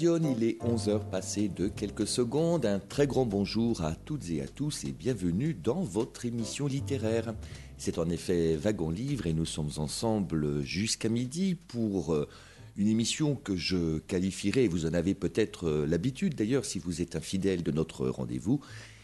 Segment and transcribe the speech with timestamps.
[0.00, 2.66] Il est 11h passé de quelques secondes.
[2.66, 7.32] Un très grand bonjour à toutes et à tous et bienvenue dans votre émission littéraire.
[7.78, 12.28] C'est en effet Wagon Livre et nous sommes ensemble jusqu'à midi pour euh,
[12.76, 17.14] une émission que je qualifierais, vous en avez peut-être euh, l'habitude d'ailleurs si vous êtes
[17.14, 18.60] un fidèle de notre rendez-vous.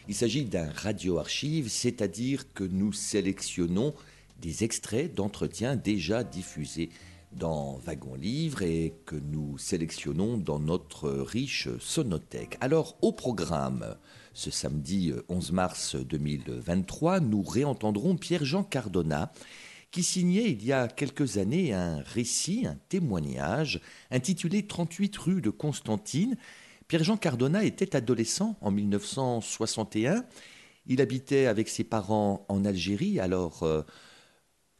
[0.09, 3.93] Il s'agit d'un radio-archive, c'est-à-dire que nous sélectionnons
[4.41, 6.89] des extraits d'entretiens déjà diffusés
[7.31, 12.57] dans Wagon Livre et que nous sélectionnons dans notre riche sonothèque.
[12.61, 13.95] Alors, au programme,
[14.33, 19.31] ce samedi 11 mars 2023, nous réentendrons Pierre-Jean Cardona
[19.91, 25.49] qui signait il y a quelques années un récit, un témoignage intitulé 38 rue de
[25.49, 26.37] Constantine.
[26.87, 30.25] Pierre-Jean Cardona était adolescent en 1961.
[30.87, 33.81] Il habitait avec ses parents en Algérie, alors euh,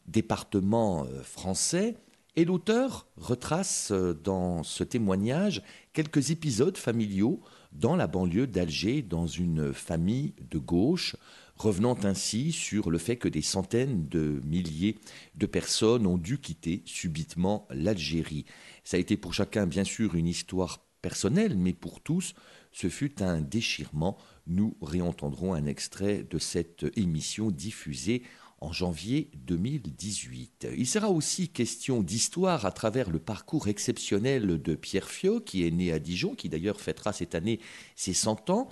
[0.08, 1.98] département euh, français.
[2.38, 7.42] Et l'auteur retrace euh, dans ce témoignage quelques épisodes familiaux
[7.74, 11.18] dans la banlieue d'Alger, dans une famille de gauche,
[11.58, 14.98] revenant ainsi sur le fait que des centaines de milliers
[15.36, 18.46] de personnes ont dû quitter subitement l'Algérie.
[18.84, 22.34] Ça a été pour chacun bien sûr une histoire personnelle, mais pour tous,
[22.72, 24.18] ce fut un déchirement.
[24.48, 28.24] Nous réentendrons un extrait de cette émission diffusée
[28.62, 30.68] en janvier 2018.
[30.78, 35.72] Il sera aussi question d'histoire à travers le parcours exceptionnel de Pierre Fiot, qui est
[35.72, 37.60] né à Dijon, qui d'ailleurs fêtera cette année
[37.96, 38.70] ses 100 ans.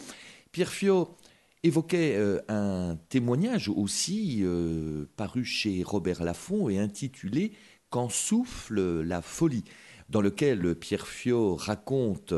[0.52, 1.18] Pierre Fiot
[1.64, 7.52] évoquait euh, un témoignage aussi euh, paru chez Robert Laffont et intitulé
[7.90, 9.66] Quand souffle la folie,
[10.10, 12.34] dans lequel Pierre Fiot raconte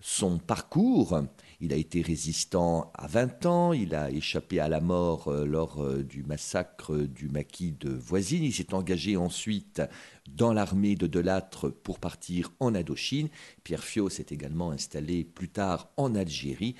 [0.00, 1.22] son parcours
[1.62, 5.80] il a été résistant à 20 ans, il a échappé à la mort euh, lors
[5.80, 9.80] euh, du massacre du maquis de Voisine, il s'est engagé ensuite
[10.28, 13.28] dans l'armée de Delattre pour partir en Indochine.
[13.62, 16.74] Pierre Fiot s'est également installé plus tard en Algérie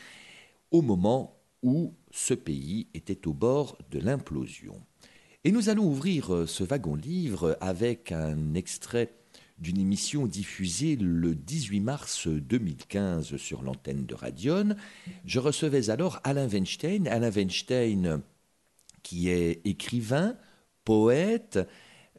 [0.72, 4.82] au moment où ce pays était au bord de l'implosion.
[5.44, 9.14] Et nous allons ouvrir euh, ce wagon-livre avec un extrait
[9.62, 14.74] d'une émission diffusée le 18 mars 2015 sur l'antenne de Radion.
[15.24, 17.06] Je recevais alors Alain Weinstein.
[17.06, 18.22] Alain Weinstein,
[19.04, 20.36] qui est écrivain,
[20.84, 21.60] poète.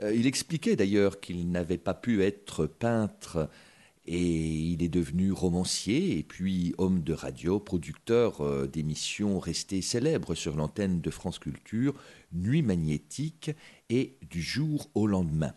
[0.01, 3.49] Euh, il expliquait d'ailleurs qu'il n'avait pas pu être peintre
[4.05, 10.33] et il est devenu romancier et puis homme de radio, producteur euh, d'émissions restées célèbres
[10.33, 11.93] sur l'antenne de France Culture,
[12.31, 13.51] Nuit magnétique
[13.89, 15.53] et Du jour au lendemain.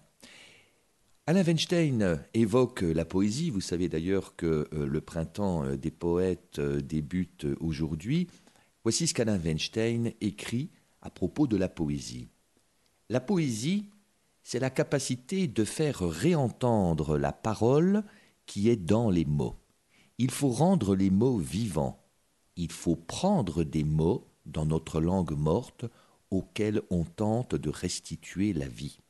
[1.28, 3.50] Alain Weinstein évoque la poésie.
[3.50, 8.28] Vous savez d'ailleurs que euh, le printemps euh, des poètes euh, débute aujourd'hui.
[8.84, 10.70] Voici ce qu'Alain Weinstein écrit
[11.03, 12.28] à propos de la poésie.
[13.10, 13.91] La poésie,
[14.44, 18.04] c'est la capacité de faire réentendre la parole
[18.47, 19.56] qui est dans les mots.
[20.19, 22.06] Il faut rendre les mots vivants.
[22.54, 25.86] Il faut prendre des mots dans notre langue morte
[26.31, 29.00] auxquels on tente de restituer la vie.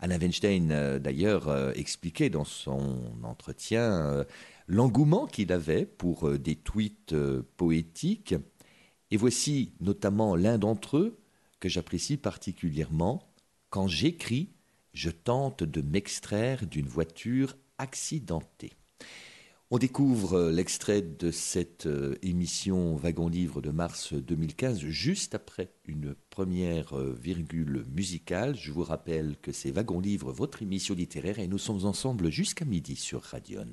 [0.00, 4.24] Alain Weinstein, euh, d'ailleurs, euh, expliquait dans son entretien euh,
[4.66, 7.14] l'engouement qu'il avait pour des tweets
[7.56, 8.34] poétiques.
[9.10, 11.18] Et voici notamment l'un d'entre eux
[11.58, 13.28] que j'apprécie particulièrement.
[13.68, 14.50] Quand j'écris,
[14.94, 18.72] je tente de m'extraire d'une voiture accidentée.
[19.72, 25.70] On découvre euh, l'extrait de cette euh, émission Wagon Livre de mars 2015 juste après
[25.86, 28.56] une première euh, virgule musicale.
[28.56, 32.64] Je vous rappelle que c'est Wagon Livre, votre émission littéraire, et nous sommes ensemble jusqu'à
[32.64, 33.66] midi sur Radion.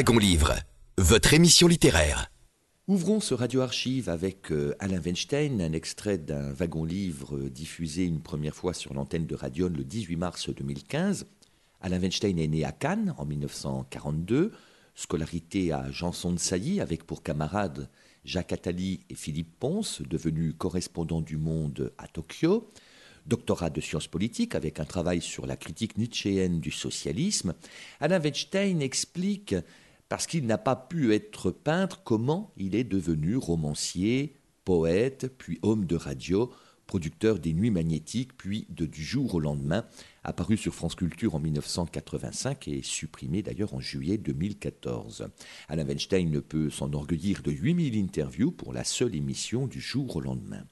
[0.00, 0.54] Wagon Livre,
[0.96, 2.30] votre émission littéraire.
[2.88, 8.06] Ouvrons ce radio archive avec euh, Alain Weinstein, un extrait d'un wagon livre euh, diffusé
[8.06, 11.26] une première fois sur l'antenne de Radion le 18 mars 2015.
[11.82, 14.52] Alain Weinstein est né à Cannes en 1942,
[14.94, 17.90] scolarité à Janson de Sailly avec pour camarades
[18.24, 22.70] Jacques Attali et Philippe Ponce, devenus correspondants du Monde à Tokyo
[23.26, 27.52] doctorat de sciences politiques avec un travail sur la critique nietzschéenne du socialisme,
[28.00, 29.54] Alain Weinstein explique
[30.10, 34.34] parce qu'il n'a pas pu être peintre, comment il est devenu romancier,
[34.64, 36.50] poète, puis homme de radio,
[36.88, 39.86] producteur des Nuits magnétiques, puis de Du jour au lendemain,
[40.24, 45.28] apparu sur France Culture en 1985 et supprimé d'ailleurs en juillet 2014.
[45.68, 50.20] Alain Weinstein ne peut s'enorgueillir de 8000 interviews pour la seule émission Du jour au
[50.20, 50.64] lendemain.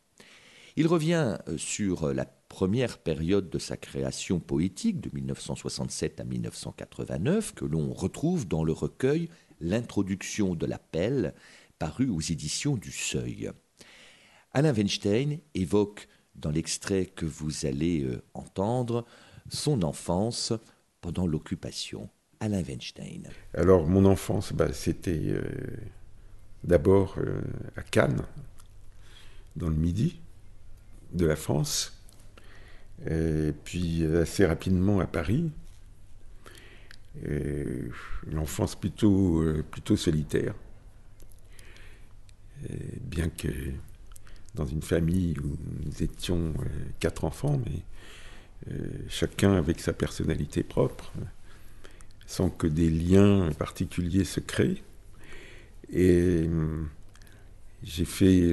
[0.78, 7.52] Il revient euh, sur la première période de sa création poétique de 1967 à 1989
[7.52, 9.28] que l'on retrouve dans le recueil
[9.60, 11.34] L'introduction de l'appel
[11.80, 13.50] paru aux éditions du Seuil.
[14.52, 19.04] Alain Weinstein évoque dans l'extrait que vous allez euh, entendre
[19.48, 20.52] son enfance
[21.00, 22.08] pendant l'occupation.
[22.38, 23.28] Alain Weinstein.
[23.52, 25.42] Alors mon enfance, bah, c'était euh,
[26.62, 27.40] d'abord euh,
[27.74, 28.22] à Cannes,
[29.56, 30.20] dans le Midi
[31.12, 31.94] de la France
[33.64, 35.50] puis assez rapidement à Paris.
[38.26, 40.54] L'enfance plutôt, euh, plutôt solitaire.
[43.00, 43.48] bien que
[44.54, 46.64] dans une famille où nous étions euh,
[46.98, 47.82] quatre enfants, mais
[48.72, 51.12] euh, chacun avec sa personnalité propre,
[52.26, 54.82] sans que des liens particuliers se créent.
[55.90, 56.50] Et
[57.82, 58.52] j'ai fait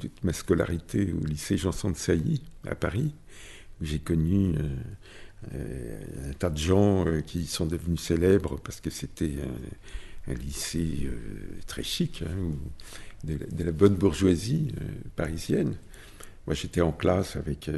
[0.00, 3.14] toute ma scolarité au lycée Janson de Sailly à Paris.
[3.80, 4.62] J'ai connu euh,
[5.54, 9.34] euh, un tas de gens euh, qui sont devenus célèbres parce que c'était
[10.28, 11.10] un, lycée
[11.66, 12.52] très chic, hein,
[13.24, 14.72] de, la, bonne bourgeoisie
[15.16, 15.74] parisienne.
[16.46, 17.68] Moi, j'étais en classe avec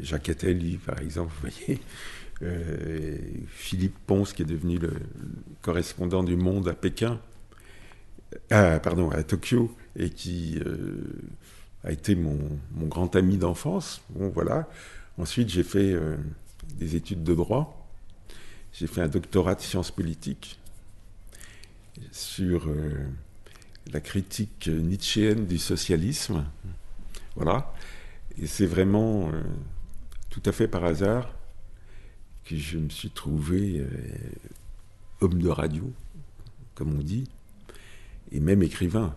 [0.00, 1.80] Jacques Attali, par exemple, vous voyez.
[3.46, 4.92] Philippe Ponce, qui est devenu le,
[5.62, 7.20] correspondant du Monde à Pékin,
[8.50, 10.60] ah, pardon, à Tokyo, et qui
[11.84, 12.38] a été mon,
[12.86, 14.02] grand ami d'enfance.
[14.10, 14.68] Bon, voilà.
[15.18, 16.16] Ensuite, j'ai fait euh,
[16.76, 17.86] des études de droit.
[18.72, 20.58] J'ai fait un doctorat de sciences politiques
[22.10, 23.06] sur euh,
[23.92, 26.44] la critique nietzschéenne du socialisme.
[27.36, 27.72] Voilà.
[28.38, 29.42] Et c'est vraiment euh,
[30.30, 31.30] tout à fait par hasard
[32.44, 33.82] que je me suis trouvé
[35.22, 35.90] homme de radio,
[36.74, 37.26] comme on dit,
[38.34, 39.14] et même écrivain.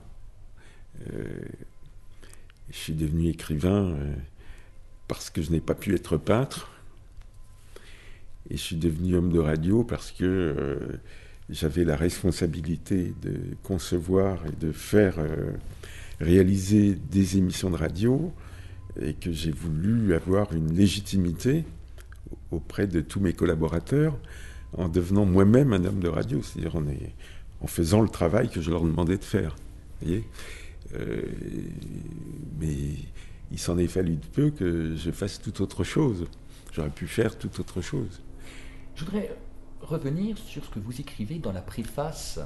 [2.70, 4.14] Je suis devenu écrivain euh,
[5.08, 6.70] parce que je n'ai pas pu être peintre.
[8.50, 11.00] Et je suis devenu homme de radio parce que euh,
[11.50, 15.52] j'avais la responsabilité de concevoir et de faire euh,
[16.20, 18.34] réaliser des émissions de radio
[19.02, 21.64] et que j'ai voulu avoir une légitimité
[22.52, 24.18] auprès de tous mes collaborateurs
[24.74, 26.84] en devenant moi-même un homme de radio, c'est-à-dire en,
[27.62, 29.56] en, faisant le travail que je leur demandais de faire.
[30.02, 30.24] Voyez
[30.96, 31.22] euh,
[32.60, 32.76] mais
[33.52, 36.26] il s'en est fallu de peu que je fasse tout autre chose.
[36.72, 38.22] J'aurais pu faire tout autre chose.
[38.96, 39.36] Je voudrais
[39.82, 42.40] revenir sur ce que vous écrivez dans la préface.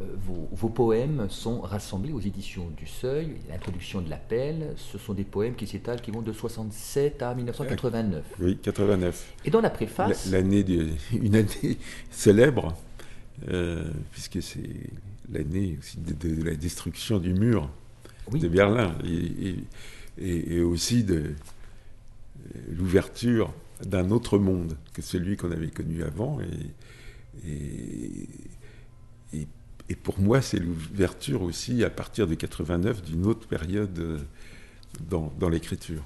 [0.00, 0.04] Euh,
[0.52, 4.74] vos, poèmes sont rassemblés aux éditions du Seuil, l'introduction de l'appel.
[4.76, 8.24] Ce sont des poèmes qui s'étalent, qui vont de 67 à 1989.
[8.40, 9.34] Oui, 89.
[9.44, 10.30] Et dans la préface.
[10.30, 10.64] L'année,
[11.12, 11.78] une année
[12.10, 12.76] célèbre
[14.12, 14.90] puisque c'est
[15.32, 17.70] l'année aussi de, la destruction du mur
[18.32, 18.96] de Berlin
[20.18, 21.34] et, aussi de
[22.70, 23.52] l'ouverture
[23.84, 26.38] d'un autre monde que celui qu'on avait connu avant.
[27.44, 28.28] Et,
[29.32, 29.46] et,
[30.02, 34.20] pour moi, c'est l'ouverture aussi, à partir de 89, d'une autre période
[35.08, 36.02] dans, dans l'écriture.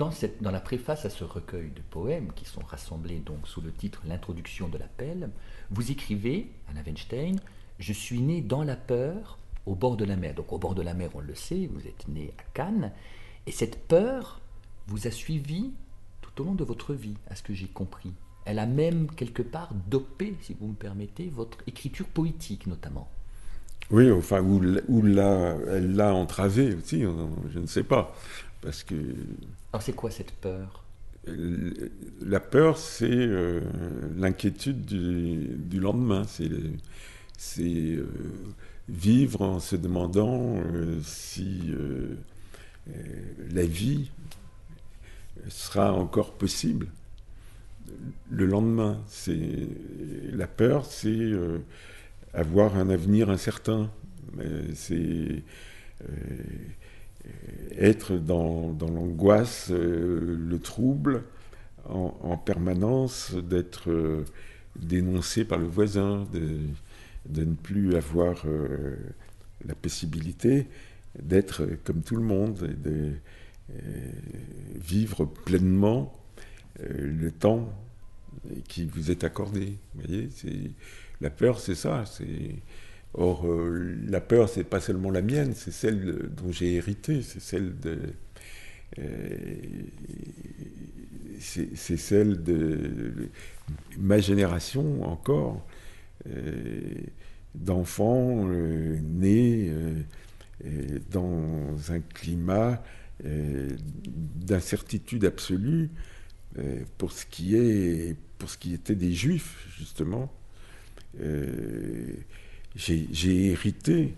[0.00, 4.00] Dans, la préface à ce recueil de poèmes, qui sont rassemblés donc sous le titre
[4.06, 5.28] L'introduction de l'appel,
[5.70, 7.38] vous écrivez, Anna Weinstein,
[7.78, 10.34] Je suis né dans la peur, au bord de la mer.
[10.34, 12.92] Donc au bord de la mer, on le sait, vous êtes né à Cannes,
[13.46, 14.40] et cette peur
[14.86, 15.70] vous a suivi
[16.22, 18.14] tout au long de votre vie, à ce que j'ai compris.
[18.46, 23.10] Elle a même quelque part dopé, si vous me permettez, votre écriture poétique notamment.
[23.90, 27.02] Oui, enfin, ou, là, elle l'a entravé aussi,
[27.52, 28.14] je ne sais pas.
[28.60, 28.94] Parce que.
[29.72, 30.84] Alors c'est quoi cette peur?
[31.26, 33.60] La peur, c'est euh,
[34.16, 36.22] l'inquiétude du, lendemain.
[37.36, 38.06] C'est euh,
[38.88, 41.74] vivre en se demandant euh, si
[43.50, 44.10] la vie
[45.48, 46.88] sera encore possible
[48.30, 49.00] le lendemain.
[49.08, 49.68] C'est
[50.32, 51.32] la peur, c'est
[52.34, 53.90] avoir un avenir incertain.
[54.74, 55.42] C'est
[56.02, 56.12] euh,
[57.76, 61.24] être dans, l'angoisse, euh, le trouble,
[61.88, 64.22] en, permanence, d'être
[64.76, 68.44] dénoncé par le voisin, de, ne plus avoir
[69.66, 70.68] la possibilité
[71.20, 73.12] d'être comme tout le monde et de
[74.78, 76.12] vivre pleinement
[76.82, 77.72] euh, le temps
[78.68, 79.76] qui vous est accordé.
[79.94, 80.28] Vous voyez,
[81.20, 82.04] la peur, c'est ça.
[83.14, 87.40] Or euh, la peur, c'est pas seulement la mienne, c'est celle dont j'ai hérité, c'est
[87.40, 87.98] celle de
[88.98, 89.54] euh,
[91.40, 93.30] c'est celle de
[93.98, 95.64] ma génération encore
[97.54, 99.72] d'enfants nés
[101.10, 102.82] dans un climat
[103.24, 105.90] d'incertitude absolue
[106.58, 110.32] euh, pour, ce qui est, pour ce qui était des juifs, justement,
[111.20, 112.14] euh,
[112.76, 114.14] j'ai hérité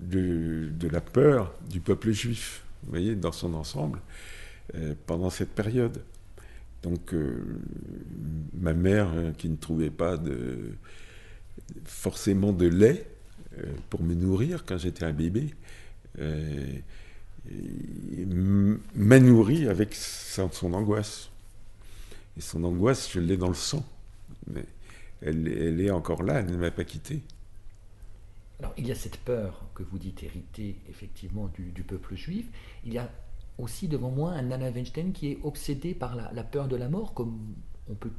[0.00, 4.00] de, la peur du peuple juif, vous voyez, dans son ensemble,
[4.74, 6.02] euh, pendant cette période.
[6.82, 7.14] Donc,
[8.58, 10.18] ma mère, qui ne trouvait pas
[11.84, 13.06] forcément de lait
[13.88, 15.54] pour me nourrir quand j'étais un bébé,
[18.96, 21.30] m'a nourri avec son angoisse.
[22.36, 23.86] Et son angoisse, je l'ai dans le sang.
[25.24, 27.22] Elle, est encore là, elle ne m'a pas quitté.
[28.58, 32.46] Alors, il y a cette peur que vous dites héritée, effectivement, du, peuple juif.
[32.84, 33.10] Il y a
[33.58, 37.14] aussi devant moi un Anna Weinstein qui est obsédé par la, peur de la mort,
[37.14, 37.38] comme
[37.88, 38.12] on peut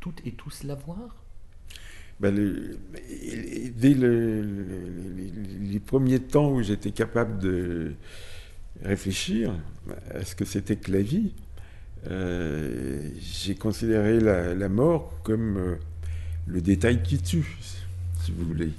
[0.00, 1.16] toutes et tous l'avoir
[2.20, 7.94] ben dès les premiers temps où j'étais capable de
[8.82, 9.52] réfléchir
[10.10, 11.32] à ce que c'était que la vie,
[12.08, 15.76] euh, j'ai considéré la, mort comme euh,
[16.46, 17.56] le détail qui tue,
[18.22, 18.70] si vous voulez.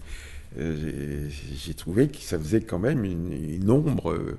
[0.57, 4.37] Euh, j'ai trouvé que ça faisait quand même une, ombre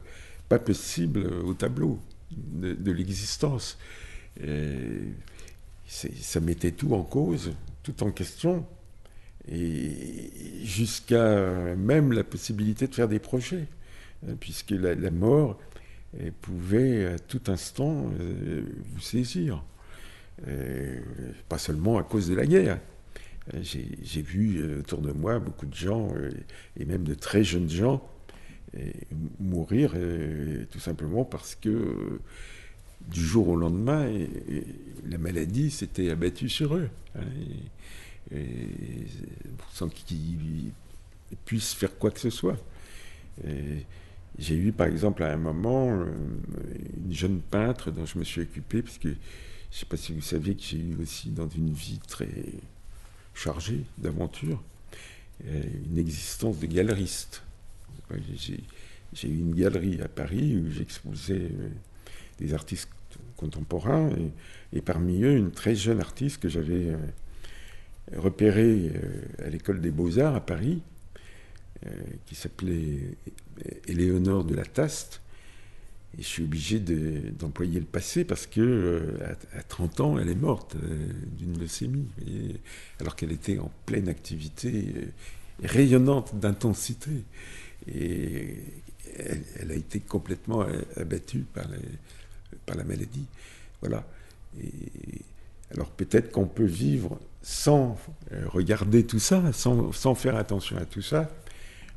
[0.49, 1.99] pas possible au tableau
[2.31, 3.79] de, l'existence.
[5.87, 7.53] ça mettait tout en cause,
[7.83, 8.65] tout en question,
[9.51, 10.31] et
[10.63, 13.67] jusqu'à même la possibilité de faire des projets,
[14.27, 15.59] hein, puisque la, mort
[16.41, 18.63] pouvait à tout instant euh,
[18.93, 19.65] vous saisir.
[21.49, 22.79] pas seulement à cause de la guerre.
[23.53, 26.31] J'ai vu euh, autour de moi beaucoup de gens, euh,
[26.79, 28.07] et même de très jeunes gens,
[29.39, 29.95] mourir
[30.73, 32.19] tout simplement parce que
[33.09, 34.11] du jour au lendemain,
[35.07, 36.89] la maladie s'était abattue sur eux.
[37.17, 37.23] Hein,
[39.73, 40.73] sans qu'ils
[41.45, 42.59] puissent faire quoi que ce soit.
[44.39, 46.07] J'ai eu par exemple à un moment euh,
[47.05, 49.17] une jeune peintre dont je me suis occupé, parce que je ne
[49.71, 52.29] sais pas si vous savez que j'ai eu aussi dans une vie très
[53.35, 54.63] chargée d'aventures,
[55.47, 57.43] euh, une existence de galeriste.
[58.37, 61.69] J'ai eu une galerie à Paris où j'exposais euh,
[62.39, 62.89] des artistes
[63.37, 64.11] contemporains
[64.73, 66.97] et, parmi eux une très jeune artiste que j'avais
[68.17, 68.91] repérée
[69.39, 70.83] à l'école des beaux-arts à Paris,
[72.27, 73.17] qui s'appelait
[73.87, 75.21] Éléonore de la Taste.
[76.19, 80.77] Je suis obligé d'employer le passé parce que euh, à, 30 ans, elle est morte
[80.77, 82.07] euh, d'une leucémie,
[83.01, 85.07] alors qu'elle était en pleine activité euh,
[85.63, 87.11] rayonnante d'intensité.
[87.93, 88.57] Et
[89.59, 90.67] elle, a été complètement
[90.97, 91.67] abattue par,
[92.75, 93.27] la maladie.
[93.81, 94.07] Voilà.
[95.73, 97.99] Alors peut-être qu'on peut vivre sans
[98.47, 101.31] regarder tout ça, sans faire attention à tout ça.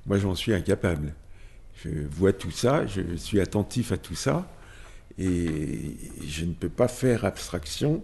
[0.05, 1.13] Moi, j'en suis incapable.
[1.83, 4.51] Je vois tout ça, je suis attentif à tout ça,
[5.19, 8.03] et je ne peux pas faire abstraction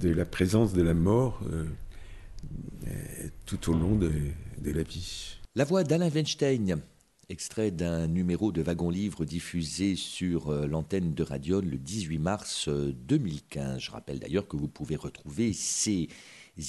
[0.00, 1.64] de la présence de la mort euh,
[2.86, 2.90] euh,
[3.46, 4.10] tout au long de,
[4.58, 5.36] de la vie.
[5.54, 6.80] La voix d'Alain Weinstein,
[7.28, 12.68] extrait d'un numéro de Wagon Livre diffusé sur euh, l'antenne de Radion le 18 mars
[12.68, 13.78] 2015.
[13.78, 16.08] Je rappelle d'ailleurs que vous pouvez retrouver ces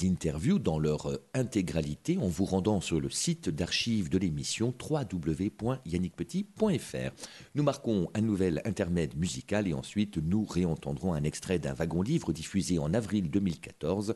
[0.03, 7.11] interviews dans leur euh, intégralité en vous rendant sur le site d'archives de l'émission www.yannickpetit.fr.
[7.55, 12.33] Nous marquons un nouvel intermède musical et ensuite nous réentendrons un extrait d'un wagon livre
[12.33, 14.15] diffusé en avril 2014.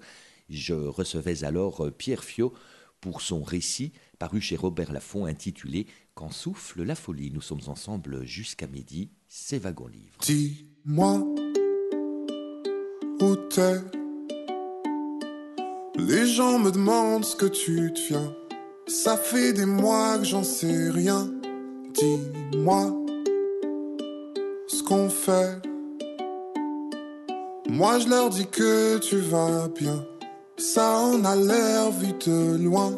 [0.49, 2.53] Je recevais alors euh, Pierre Fiot
[3.01, 7.31] pour son récit paru chez Robert Laffont intitulé Quand souffle la folie.
[7.31, 10.17] Nous sommes ensemble jusqu'à midi, c'est wagon livre.
[10.21, 11.25] Dis-moi
[13.21, 13.35] où
[15.99, 18.33] les gens me demandent ce que tu deviens.
[18.87, 21.29] Ça fait des mois que j'en sais rien.
[21.93, 22.95] Dis-moi
[24.67, 25.61] ce qu'on fait.
[27.69, 30.05] Moi je leur dis que tu vas bien.
[30.57, 32.93] Ça en a l'air vu de loin.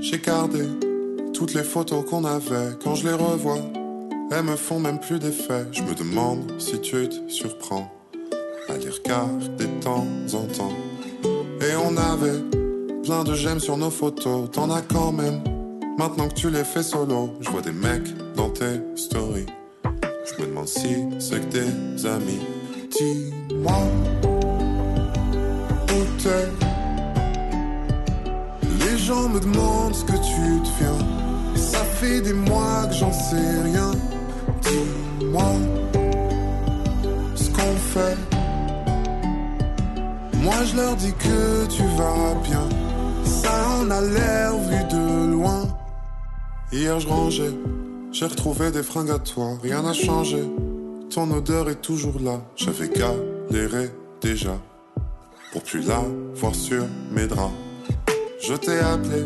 [0.00, 0.64] J'ai gardé
[1.32, 2.76] toutes les photos qu'on avait.
[2.82, 3.60] Quand je les revois,
[4.30, 5.66] elles me font même plus d'effet.
[5.72, 7.92] Je me demande si tu te surprends
[8.68, 10.93] à les regarder de temps en temps.
[11.64, 12.40] Et on avait
[13.04, 14.50] plein de j'aime sur nos photos.
[14.50, 15.42] T'en as quand même.
[15.96, 19.46] Maintenant que tu les fais solo, je vois des mecs dans tes stories.
[19.84, 22.40] Je me demande si c'est que des amis.
[22.90, 23.78] Dis-moi
[25.88, 26.48] où t'es.
[28.80, 30.98] Les gens me demandent ce que tu deviens.
[31.56, 33.90] Ça fait des mois que j'en sais rien.
[34.62, 35.52] Dis-moi
[37.36, 38.23] ce qu'on fait.
[40.44, 42.68] Moi je leur dis que tu vas bien.
[43.24, 45.66] Ça en a l'air vu de loin.
[46.70, 47.54] Hier je rangeais,
[48.12, 49.56] j'ai retrouvé des fringues à toi.
[49.62, 50.44] Rien n'a changé,
[51.08, 52.42] ton odeur est toujours là.
[52.56, 54.58] J'avais galéré déjà
[55.50, 56.02] pour plus la
[56.34, 57.54] voir sur mes draps.
[58.46, 59.22] Je t'ai appelé,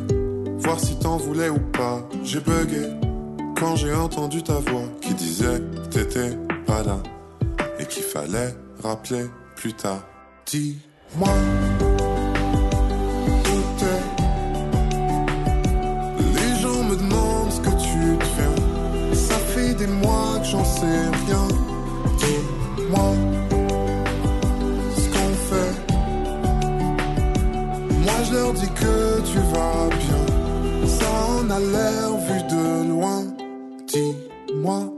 [0.61, 2.09] voir si t'en voulais ou pas.
[2.23, 2.91] J'ai bugué
[3.59, 7.03] quand j'ai entendu ta voix qui disait t'étais pas là
[7.81, 8.55] et qu'il fallait
[8.85, 9.27] rappeler
[9.57, 10.05] plus tard.
[11.17, 11.29] Moi,
[13.47, 13.59] où
[16.35, 19.15] Les gens me demandent ce que tu deviens.
[19.15, 21.49] Ça fait des mois que j'en sais rien.
[22.19, 23.15] Dis-moi
[24.97, 25.75] ce qu'on fait.
[28.05, 30.25] Moi je leur dis que tu vas bien.
[30.87, 33.25] Ça en a l'air vu de loin.
[33.87, 34.98] Dis-moi.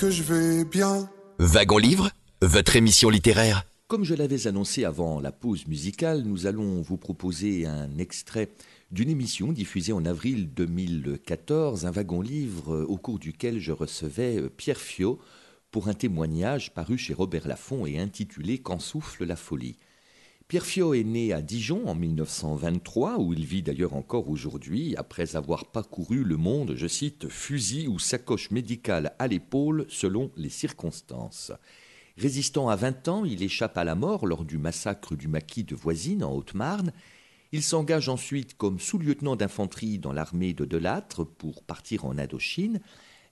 [0.00, 1.10] Que je vais bien.
[1.38, 2.08] Wagon Livre,
[2.40, 3.64] votre émission littéraire.
[3.86, 8.48] Comme je l'avais annoncé avant la pause musicale, nous allons vous proposer un extrait
[8.90, 14.80] d'une émission diffusée en avril 2014, un wagon livre au cours duquel je recevais Pierre
[14.80, 15.18] Fiot
[15.70, 19.76] pour un témoignage paru chez Robert Laffont et intitulé Quand souffle la folie.
[20.50, 25.36] Pierre Fiot est né à Dijon en 1923, où il vit d'ailleurs encore aujourd'hui, après
[25.36, 31.52] avoir parcouru le monde, je cite, fusil ou sacoche médicale à l'épaule selon les circonstances.
[32.16, 35.76] Résistant à 20 ans, il échappe à la mort lors du massacre du maquis de
[35.76, 36.92] Voisine en Haute-Marne.
[37.52, 42.80] Il s'engage ensuite comme sous-lieutenant d'infanterie dans l'armée de Delattre pour partir en Indochine.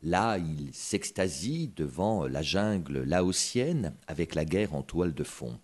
[0.04, 5.59] Là, il s'extasie devant la jungle laotienne avec la guerre en toile de fond.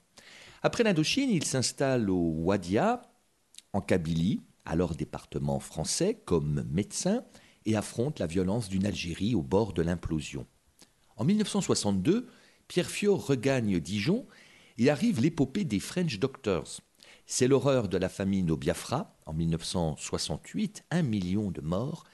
[0.67, 3.03] Après l'Indochine, il s'installe au Wadia,
[3.75, 7.23] en Kabylie, alors département français, comme médecin,
[7.67, 10.47] et affronte la violence d'une Algérie au bord de l'implosion.
[11.17, 12.29] En 1962,
[12.67, 14.27] Pierre Fiot regagne Dijon
[14.79, 16.81] et arrive l'épopée des French Doctors.
[17.27, 22.05] C'est l'horreur de la famine au Biafra, en 1968, un million de morts,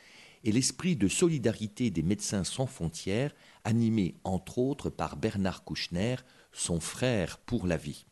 [0.43, 3.33] et l'esprit de solidarité des médecins sans frontières,
[3.63, 6.17] animé entre autres par Bernard Kouchner,
[6.51, 8.07] son frère pour la vie.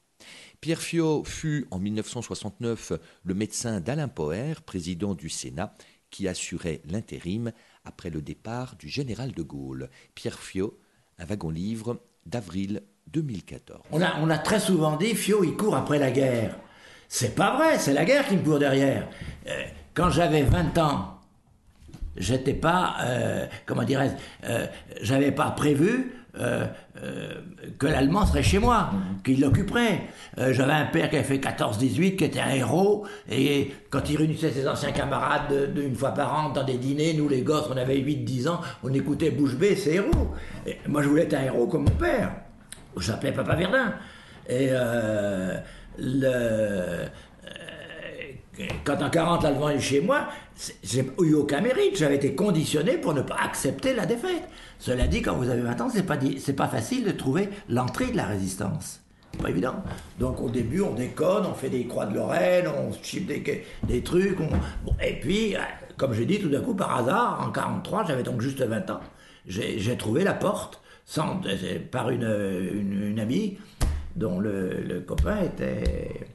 [0.61, 2.93] Pierre Fiot fut en 1969
[3.25, 5.75] le médecin d'Alain Poher, président du Sénat,
[6.11, 7.53] qui assurait l'intérim
[7.85, 9.91] après le départ du général de Gaulle.
[10.14, 10.79] Pierre Fiot,
[11.19, 13.81] un wagon-livre d'avril 2014.
[13.93, 16.59] On a, très souvent dit Fiot, il court après la guerre.
[17.09, 19.09] C'est pas vrai, c'est la guerre qui me court derrière.
[19.47, 19.64] Euh,
[19.95, 21.19] quand j'avais 20 ans,
[22.17, 24.67] j'étais pas, euh, comment dirais-je, euh,
[25.01, 26.12] j'avais pas prévu
[27.79, 28.90] que l'allemand serait chez moi,
[29.24, 30.03] qu'il l'occuperait.
[30.37, 34.51] j'avais un père qui avait fait 14-18, qui était un héros, et quand il réunissait
[34.51, 37.98] ses anciens camarades d'une fois par an dans des dîners, nous les gosses, on avait
[37.98, 40.29] 8-10 ans, on écoutait bouche bée ses héros.
[40.66, 42.31] Et moi je voulais être un héros comme mon père.
[42.96, 43.94] Je m'appelais Papa Verdun.
[44.48, 44.70] Et
[45.98, 47.07] le, euh,
[48.85, 50.29] quand en 40 l'Allemand est chez moi,
[50.83, 51.96] j'ai eu aucun mérite.
[51.96, 54.48] J'avais été conditionné pour ne pas accepter la défaite.
[54.79, 56.17] Cela dit, quand vous avez 20 ans, c'est pas,
[56.57, 59.01] pas facile de trouver l'entrée de la résistance.
[59.43, 59.83] Pas évident.
[60.19, 64.38] Donc au début, on déconne, on fait des croix de Lorraine, on chip des, trucs.
[65.03, 65.61] et puis, euh,
[65.97, 69.01] comme j'ai dit, tout d'un coup, par hasard, en 43, j'avais donc juste 20 ans,
[69.47, 70.81] j'ai trouvé la porte
[71.19, 72.23] euh, par une,
[73.11, 73.59] une amie
[74.17, 76.27] dont le, copain était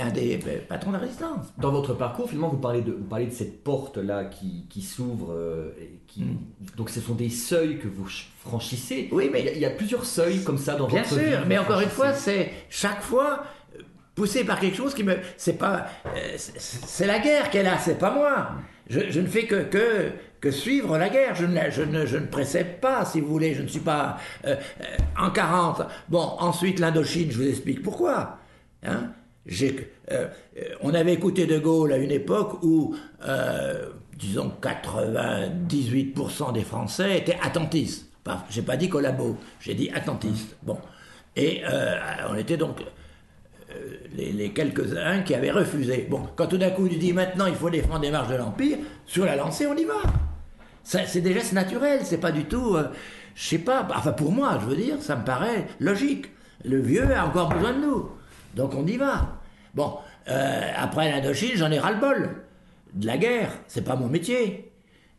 [0.00, 1.46] un des patrons de la résistance.
[1.58, 5.32] Dans votre parcours, finalement, vous parlez de, vous parlez de cette porte-là qui, qui s'ouvre.
[5.32, 5.72] Euh,
[6.06, 6.38] qui, mm.
[6.76, 8.08] Donc, ce sont des seuils que vous
[8.40, 9.08] franchissez.
[9.12, 11.80] Oui, mais il y, a, plusieurs seuils comme ça dans bien votre sûr, mais encore
[11.80, 13.44] une fois, c'est chaque fois
[13.76, 13.82] euh,
[14.14, 15.16] poussé par quelque chose qui me.
[15.36, 15.86] C'est pas.
[16.06, 18.50] Euh, c'est la guerre qu'elle a, c'est pas moi.
[18.88, 20.10] Je, je, ne fais que, que,
[20.40, 21.34] que suivre la guerre.
[21.34, 23.54] Je ne, je, ne, je ne précède pas, si vous voulez.
[23.54, 24.56] Je ne suis pas euh,
[25.18, 25.82] en 40.
[26.10, 28.38] Bon, ensuite l'Indochine, je vous explique pourquoi.
[28.84, 29.10] Hein
[29.50, 30.28] euh,
[30.80, 32.96] on avait écouté De Gaulle à une époque où,
[34.18, 38.08] disons, 98% des Français étaient attentistes.
[38.26, 40.56] Enfin, j'ai pas dit collabo, j'ai dit attentistes.
[40.62, 40.78] Bon.
[41.36, 41.62] Et
[42.30, 42.80] on était donc
[44.16, 46.06] les, les quelques-uns qui avaient refusé.
[46.08, 48.78] Bon, quand tout d'un coup il dit maintenant il faut défendre les marches de l'Empire,
[49.04, 50.00] sur la lancée on y va.
[50.84, 52.88] C'est des gestes naturels, c'est pas du tout, euh,
[53.34, 56.26] je sais pas, enfin pour moi, je veux dire, ça me paraît logique.
[56.62, 58.10] Le vieux a encore besoin de nous,
[58.54, 59.40] donc on y va.
[59.74, 62.30] Bon, euh, après l'Indochine, j'en ai ras-le-bol.
[62.94, 64.72] De la guerre, c'est pas mon métier.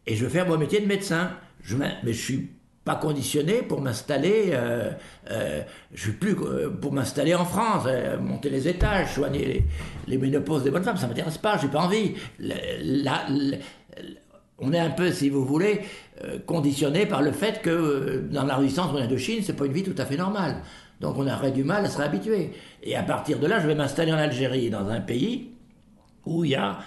[0.07, 1.31] Et je veux faire mon métier de médecin.
[1.61, 2.51] Je mais je suis
[2.85, 4.91] pas conditionné pour m'installer, euh,
[5.31, 5.63] euh,
[7.35, 7.87] en France,
[8.21, 9.65] monter les étages, soigner
[10.07, 12.13] les, ménopauses des bonnes femmes, ça m'intéresse pas, j'ai pas envie.
[14.59, 15.81] On est un peu, si vous voulez,
[16.45, 19.95] conditionné par le fait que dans la résistance en Chine, c'est pas une vie tout
[19.97, 20.61] à fait normale.
[21.01, 22.51] Donc on aurait du mal à se réhabituer.
[22.83, 25.51] Et à partir de là, je vais m'installer en Algérie, dans un pays
[26.25, 26.79] où il y a...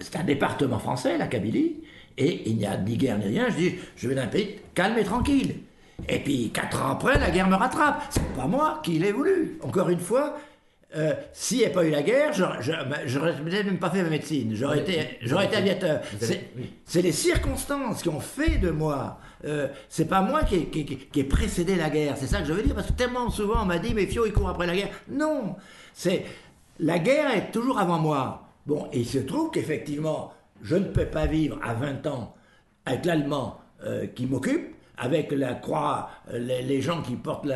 [0.00, 1.82] C'est un département français, la Kabylie,
[2.16, 3.48] et il n'y a ni guerre ni rien.
[3.48, 5.56] Je dis, je vais dans un pays calme et tranquille.
[6.08, 8.02] Et puis, quatre ans après, la guerre me rattrape.
[8.10, 9.58] C'est pas moi qui l'ai voulu.
[9.62, 10.36] Encore une fois,
[10.96, 14.52] euh, s'il n'y avait pas eu la guerre, j'aurais peut-être même pas fait ma médecine.
[14.54, 16.00] J'aurais été, été aviateur.
[16.84, 19.18] C'est les circonstances qui ont fait de moi.
[19.44, 22.16] Euh, c'est pas moi qui ai, qui, précédé la guerre.
[22.16, 22.74] C'est ça que je veux dire.
[22.74, 24.90] Parce que tellement souvent on m'a dit, mais Fio, il court après la guerre.
[25.10, 25.56] Non,
[25.92, 26.24] c'est
[26.80, 28.48] la guerre est toujours avant moi.
[28.66, 32.34] Bon, et il se trouve qu'effectivement, je ne peux pas vivre à 20 ans
[32.86, 37.46] avec l'allemand euh, qui m'occupe avec la croix, les, gens qui portent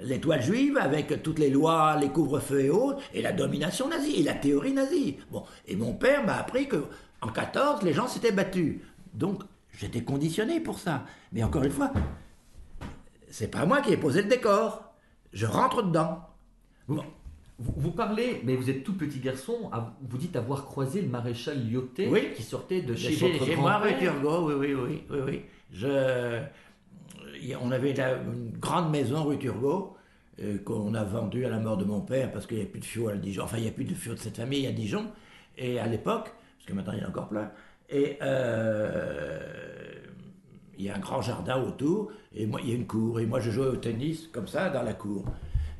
[0.00, 4.22] l'étoile juive, avec toutes les lois, les couvre-feux et autres, et la domination nazie, et
[4.22, 5.18] la théorie nazie.
[5.30, 6.84] Bon, et mon père m'a appris que
[7.22, 8.78] en 14, les gens s'étaient battus.
[9.12, 11.04] Donc, j'étais conditionné pour ça.
[11.32, 11.92] Mais encore une fois,
[13.28, 14.92] c'est pas moi qui ai posé le décor.
[15.32, 16.26] Je rentre dedans.
[17.58, 22.32] Vous, parlez, mais vous êtes tout petit garçon, vous dites avoir croisé le maréchal Lyoté
[22.34, 25.42] qui sortait de chez, votre Chez moi, oui, oui, oui, oui, oui.
[25.70, 26.40] Je,
[27.60, 29.96] on avait une grande maison rue Turgot
[30.42, 32.80] euh, qu'on a vendue à la mort de mon père parce qu'il n'y a plus
[32.80, 33.44] de fio à Dijon.
[33.44, 35.06] Enfin, il n'y a plus de de cette famille à Dijon.
[35.58, 37.50] Et à l'époque, parce que maintenant il y en a encore plein,
[37.88, 39.40] et euh,
[40.78, 43.20] il y a un grand jardin autour, et moi, il y a une cour.
[43.20, 45.24] Et moi, je jouais au tennis comme ça dans la cour.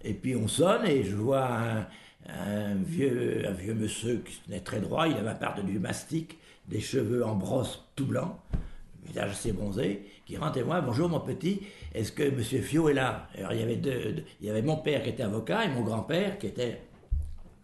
[0.03, 1.49] Et puis on sonne et je vois
[2.29, 5.07] un, vieux, un vieux monsieur qui tenait très droit.
[5.09, 8.39] Il avait un part de du mastic, des cheveux en brosse tout blanc
[9.11, 11.61] visage assez bronzé, qui rentre et moi, bonjour mon petit,
[11.93, 13.29] est-ce que monsieur Fio est là?
[13.37, 15.81] Alors il y avait deux, il y avait mon père qui était avocat et mon
[15.81, 16.83] grand-père qui était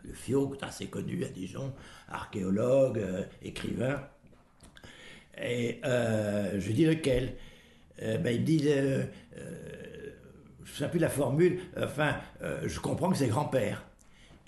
[0.03, 1.73] le Fio, assez connu à Dijon,
[2.09, 4.03] archéologue, euh, écrivain.
[5.41, 7.35] Et euh, je dis lequel?
[8.03, 9.05] Euh, ben, Il me dit, je
[9.39, 12.17] ne sais plus la formule, enfin,
[12.65, 13.85] je comprends que c'est grand-père.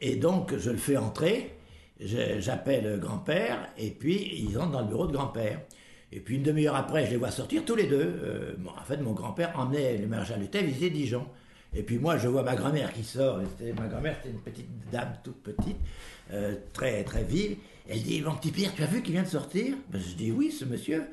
[0.00, 1.54] Et donc je le fais entrer,
[2.00, 5.60] j'appelle grand-père, et puis ils entrent dans le bureau de grand-père.
[6.10, 8.20] Et puis une demi-heure après, je les vois sortir tous les deux.
[8.22, 11.26] Euh, bon, en fait, mon grand-père emmenait le maréchal Lutet visiter Dijon.
[11.74, 13.40] Et puis moi, je vois ma grand-mère qui sort.
[13.76, 15.76] Ma grand-mère, c'était une petite dame toute petite,
[16.32, 17.58] euh, très très vive.
[17.88, 19.76] Elle dit, mon petit Pierre, tu as vu qu'il vient de sortir?
[19.90, 21.04] Ben, Je dis, oui, ce monsieur.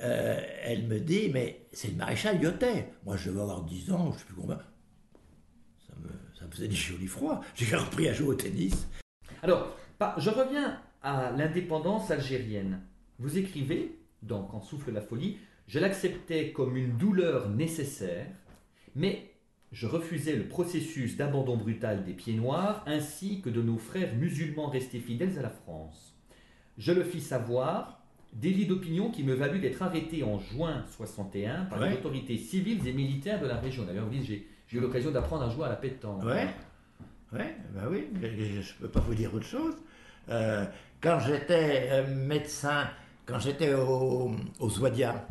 [0.00, 2.90] Euh, elle me dit, mais c'est le maréchal Lyotet.
[3.06, 4.58] Moi, je devais avoir 10 ans, je sais plus combien.
[5.86, 7.40] Ça me, ça faisait des jolis froids.
[7.54, 8.86] J'ai repris à jouer au tennis.
[9.42, 9.74] Alors,
[10.18, 12.82] je reviens à l'indépendance algérienne.
[13.18, 18.26] Vous écrivez, dans Quand souffle la folie, je l'acceptais comme une douleur nécessaire,
[18.94, 19.30] mais
[19.72, 24.68] je refusais le processus d'abandon brutal des pieds noirs ainsi que de nos frères musulmans
[24.68, 26.14] restés fidèles à la France.
[26.78, 28.00] Je le fis savoir,
[28.32, 31.90] délit d'opinion qui me valut d'être arrêté en juin 61 par Ouais.
[31.90, 33.84] les autorités civiles et militaires de la région.
[33.84, 36.22] D'ailleurs, j'ai eu l'occasion d'apprendre à jouer à la pétanque.
[36.24, 36.46] Ouais,
[37.32, 39.74] ouais, bah oui, je ne peux pas vous dire autre chose.
[40.28, 40.64] Euh,
[41.00, 42.88] quand j'étais euh, médecin,
[43.26, 45.26] quand j'étais au, au Zouadia,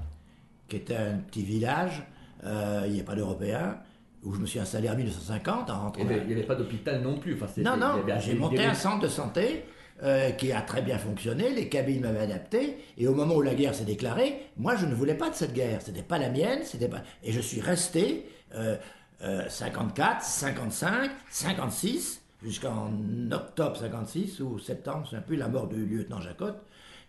[0.67, 2.03] qui était un petit village,
[2.43, 3.77] euh, il n'y a pas d'Européens,
[4.23, 6.01] où je me suis installé en 1950 en rentrant.
[6.03, 7.35] Eh ben, Il n'y avait pas d'hôpital non plus.
[7.35, 9.65] Enfin, Non, non, j'ai monté un centre de santé
[10.03, 13.55] euh, qui a très bien fonctionné, les cabines m'avaient adapté, et au moment où la
[13.55, 16.59] guerre s'est déclarée, moi je ne voulais pas de cette guerre, c'était pas la mienne,
[16.63, 17.01] c'était pas...
[17.23, 18.75] Et je suis resté euh,
[19.23, 22.91] euh, 54, 55, 56, jusqu'en
[23.31, 26.61] octobre 56 ou septembre, c'est un peu la mort du lieutenant Jacotte,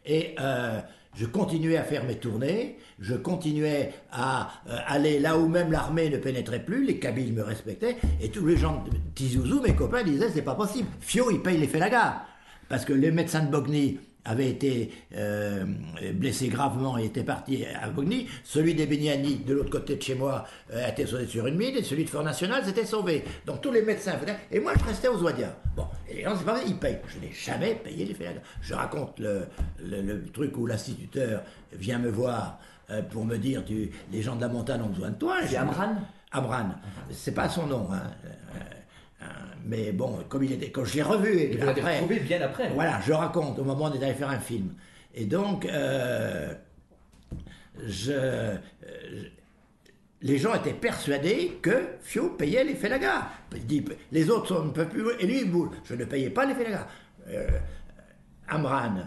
[0.06, 0.80] et euh,
[1.14, 6.10] je continuais à faire mes tournées, je continuais à euh, aller là où même l'armée
[6.10, 10.02] ne pénétrait plus, les Kabyles me respectaient, et tous les gens de Tizouzou, mes copains,
[10.02, 10.88] disaient c'est pas possible.
[11.00, 12.22] Fio, il paye les Félagas.
[12.68, 15.64] Parce que les médecins de Bogny avaient été euh,
[16.14, 18.28] blessés gravement et étaient partis à Bogny.
[18.44, 21.56] Celui des Beniani, de l'autre côté de chez moi, euh, a été sauvé sur une
[21.56, 23.24] mine, et celui de Fort National s'était sauvé.
[23.46, 25.56] Donc tous les médecins venaient, et moi je restais aux Ouadia.
[25.74, 26.98] Bon, et les gens, c'est pas vrai, ils payent.
[27.08, 28.40] Je n'ai jamais payé les Félagas.
[28.60, 29.46] Je raconte le,
[29.82, 32.58] le, le truc où l'instituteur vient me voir
[32.90, 35.36] euh, pour me dire tu, les gens de la montagne ont besoin de toi.
[35.46, 35.96] C'est Amran?
[36.32, 36.70] Amran.
[37.10, 37.88] C'est pas son nom.
[37.92, 38.02] hein.
[39.22, 39.24] Euh,
[39.64, 42.68] mais bon, comme il était, quand je l'ai revu, et vous après, retrouvé bien après.
[42.70, 44.74] voilà, je raconte au moment est allé faire un film.
[45.14, 46.52] Et donc, euh,
[47.86, 48.56] je, euh,
[50.20, 53.28] les gens étaient persuadés que Fio payait les Félagas.
[53.54, 55.70] Il dit, les autres ne peuvent plus, et lui, il boule.
[55.84, 56.86] Je ne payais pas les Félagas.
[57.28, 57.48] Euh,
[58.48, 59.06] Amran,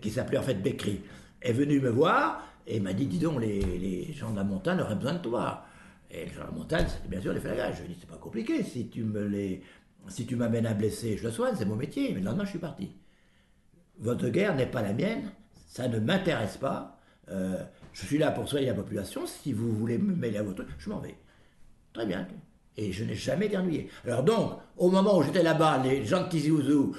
[0.00, 1.02] qui s'appelait en fait Bekri,
[1.42, 4.80] est venu me voir et m'a dit, dis donc, les, les gens de la montagne
[4.80, 5.64] auraient besoin de toi.
[6.16, 7.72] Et la montagne, c'était bien sûr les Félagas.
[7.72, 9.62] Je lui ai dit, c'est pas compliqué, si tu me les...
[10.08, 12.12] Si tu m'amènes un blessé, je le soigne, c'est mon métier.
[12.14, 12.92] Mais le lendemain, je suis parti.
[13.98, 15.32] Votre guerre n'est pas la mienne,
[15.66, 16.98] ça ne m'intéresse pas.
[17.28, 17.56] Euh,
[17.92, 19.26] je suis là pour soigner la population.
[19.26, 21.16] Si vous voulez me mêler à votre truc, je m'en vais.
[21.92, 22.26] Très bien.
[22.76, 23.88] Et je n'ai jamais éternué.
[24.04, 26.94] Alors donc, au moment où j'étais là-bas, les gens de Tizi Ouzou,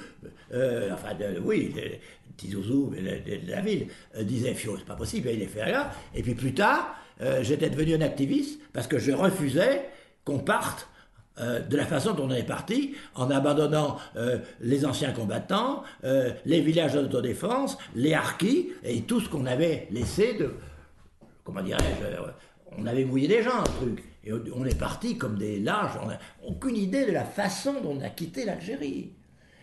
[0.52, 2.00] euh, enfin, oui, les-
[2.36, 5.72] Tizi Ouzou, de, de- la ville, euh, disaient Fio, c'est pas possible, il est fait.
[6.14, 9.88] Et puis plus tard, euh, j'étais devenu un activiste parce que je refusais
[10.24, 10.88] qu'on parte
[11.40, 16.60] euh, de la façon dont on est parti, en abandonnant euh, les anciens combattants, les
[16.60, 20.54] villages d'autodéfense, les harkis, et tout ce qu'on avait laissé de,
[21.44, 22.04] comment dirais-je,
[22.76, 24.02] on avait mouillé des gens, un truc.
[24.24, 27.96] Et on- est parti comme des lâches, on n'a aucune idée de la façon dont
[27.98, 29.12] on a quitté l'Algérie.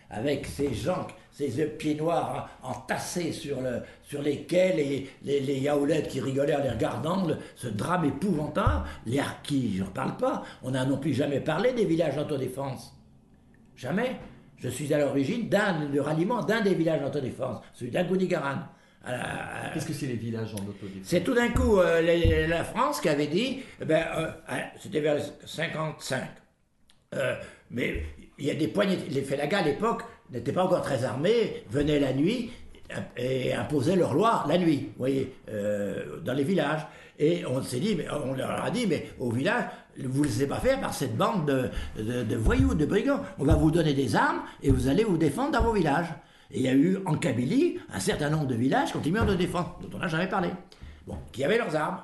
[0.10, 5.40] Avec ces gens, ces pieds noirs hein, entassés sur, le, sur les quais, les, les,
[5.40, 10.16] les yaoulettes qui rigolaient en les regardant, le- ce drame épouvantable, les harkis, j'en parle
[10.18, 10.44] pas.
[10.64, 12.96] On n'a non plus jamais parlé des villages d'autodéfense.
[13.76, 14.16] Jamais.
[14.58, 18.60] Je suis à l'origine d'un, du ralliement d'un des villages d'autodéfense, celui d'Agounigaran.
[19.74, 21.04] Qu'est-ce que c'est les villages en autodéfense?
[21.04, 24.62] C'est tout d'un coup euh, les- la France qui avait dit, eh ben, euh, hein,
[24.80, 26.24] c'était vers le 55.
[27.14, 27.36] Euh,
[27.70, 28.04] mais
[28.40, 32.00] il y a des poignées, les Félagas à l'époque n'étaient pas encore très armés, venaient
[32.00, 32.52] la nuit
[33.18, 36.86] et imposaient leur loi la nuit, vous voyez, euh, dans les villages.
[37.18, 39.64] Et on s'est dit, mais on leur a dit, mais au village,
[39.98, 41.46] vous ne laissez pas faire par cette bande
[41.98, 43.22] de, de- voyous, de brigands.
[43.40, 46.08] On va vous donner des armes et vous allez vous défendre dans vos villages.
[46.52, 49.34] Et il y a eu en Kabylie un certain nombre de villages qui continuent de
[49.36, 50.50] défendre, dont on n'a jamais parlé.
[51.08, 52.02] Bon, qui avaient leurs armes,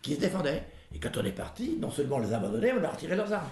[0.00, 0.62] qui se défendaient.
[0.94, 3.32] Et quand on est parti, non seulement on les a abandonnés, on a retiré leurs
[3.32, 3.48] armes.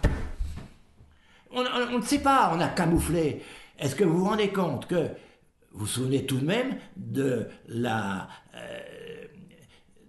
[1.53, 3.43] On, on- on ne sait pas, on a camouflé.
[3.79, 4.97] Est-ce que vous vous rendez compte que
[5.73, 8.59] vous vous souvenez tout de même de la euh,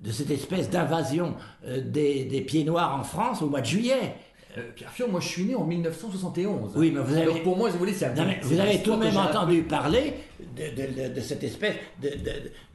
[0.01, 4.15] de cette espèce d'invasion euh, des, des pieds noirs en France au mois de juillet?
[4.57, 6.71] Euh, Pierre Fion, moi je suis né en 1971.
[6.75, 8.09] Oui, mais vous avez- Donc pour moi, vous voulez, c'est
[8.41, 10.13] vous avez tout de même entendu parler
[10.55, 11.75] de, de- de- de cette espèce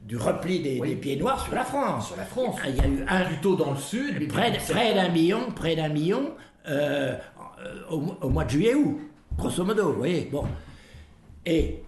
[0.04, 0.90] du repli des, Oui.
[0.90, 2.08] des pieds noirs sur la France.
[2.08, 2.56] Sur la France.
[2.68, 4.28] Il y a eu un, plutôt dans le sud.
[4.28, 4.52] près,
[4.94, 6.34] d'un million, près d'un million
[6.68, 7.16] euh, euh,
[7.90, 8.98] au, mo- au mois de juillet août,
[9.36, 10.28] grosso modo, vous voyez.
[10.30, 10.44] Bon.
[11.46, 11.82] Et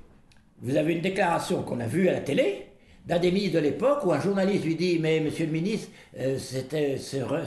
[0.61, 2.67] vous avez une déclaration qu'on a vue à la télé
[3.07, 6.39] d'un des ministres de l'époque où un journaliste lui dit Mais monsieur le ministre, euh,
[6.39, 7.47] c'était re-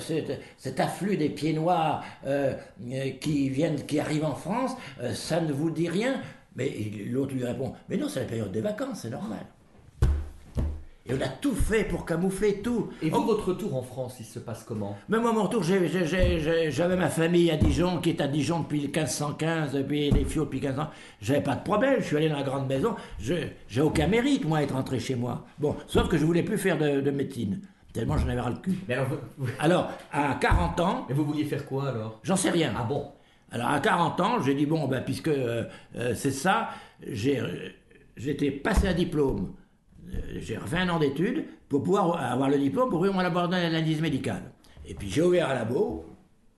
[0.58, 2.54] cet, afflux des pieds noirs euh,
[2.92, 6.22] euh, qui, viennent, qui arrivent en France, euh, ça ne vous dit rien
[6.56, 6.72] Mais
[7.10, 9.46] l'autre lui répond Mais non, c'est la période des vacances, c'est normal.
[11.10, 12.90] Et on a tout fait pour camoufler tout.
[13.02, 14.98] Et vous, votre retour en France, il se passe comment?
[15.08, 18.88] Mais moi, mon retour, j'avais ma famille à Dijon, qui est à Dijon depuis le
[18.88, 20.90] 1515, depuis les Fiots depuis 15 ans.
[21.22, 22.96] J'avais pas de problème, je suis allé dans la grande maison.
[23.20, 25.46] J'ai aucun mérite, moi, être rentré chez moi.
[25.60, 27.62] Bon, sauf que je voulais plus faire de, de médecine,
[27.94, 28.78] tellement j'en avais ras le cul.
[28.88, 32.20] Mais alors, vous, Alors, à 40 ans, mais vous vouliez faire quoi alors?
[32.24, 32.74] J'en sais rien.
[32.78, 33.08] Ah bon?
[33.52, 35.64] Alors à 40 ans, j'ai dit bon, ben, puisque euh,
[35.96, 36.70] euh, c'est ça,
[37.08, 37.70] j'ai euh,
[38.18, 39.54] j'étais passé un diplôme,
[40.40, 44.02] j'ai refait un an d'études pour pouvoir avoir le diplôme pour ouvrir mon laboratoire d'analyse
[44.02, 44.44] médicale.
[44.86, 46.06] Et puis j'ai ouvert un labo,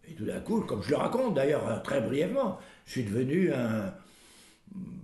[0.08, 3.52] et tout d'un coup, comme je le raconte d'ailleurs euh, très brièvement, je suis devenu
[3.54, 3.94] un.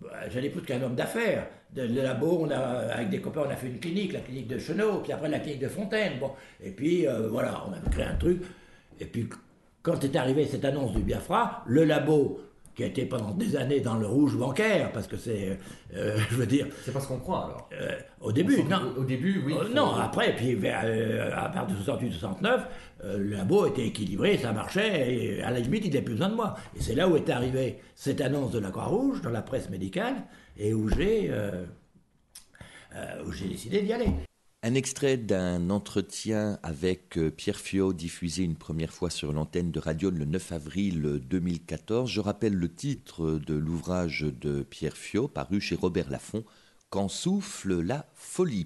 [0.02, 1.48] bah, J'allais plus qu'un homme d'affaires.
[1.76, 4.58] Le labo, on a, avec des copains, on a fait une clinique, la clinique de
[4.58, 6.20] Chenot, puis après la clinique de Fontaine.
[6.20, 6.32] Bon,
[6.64, 8.44] et puis euh, voilà, on a créé un truc.
[9.00, 9.28] Et puis
[9.82, 12.40] quand est arrivée cette annonce du Biafra, le labo,
[12.76, 15.58] qui a été pendant des années dans le rouge bancaire, parce que c'est,
[15.96, 17.70] euh, je veux dire, C'est pas ce qu'on croit alors.
[17.80, 18.94] euh, au début, non.
[18.98, 19.56] Au, au début, oui.
[19.60, 22.62] Euh, non, après, puis vers, euh, à partir de 68-69,
[23.04, 26.30] euh, le labo était équilibré, ça marchait, et à la limite, il n'avait plus besoin
[26.30, 26.56] de moi.
[26.78, 30.16] Et c'est là où est arrivée cette annonce de la Croix-Rouge dans la presse médicale,
[30.58, 31.64] et où j'ai, euh,
[32.96, 34.10] euh, où j'ai décidé d'y aller.
[34.67, 39.78] Un extrait d'un entretien avec euh, Pierre Fiot diffusé une première fois sur l'antenne de
[39.80, 42.10] Radio le 9 avril 2014.
[42.10, 46.43] Je rappelle le titre de l'ouvrage de Pierre Fiot paru chez Robert Laffont,
[46.89, 48.65] Quand souffle la folie.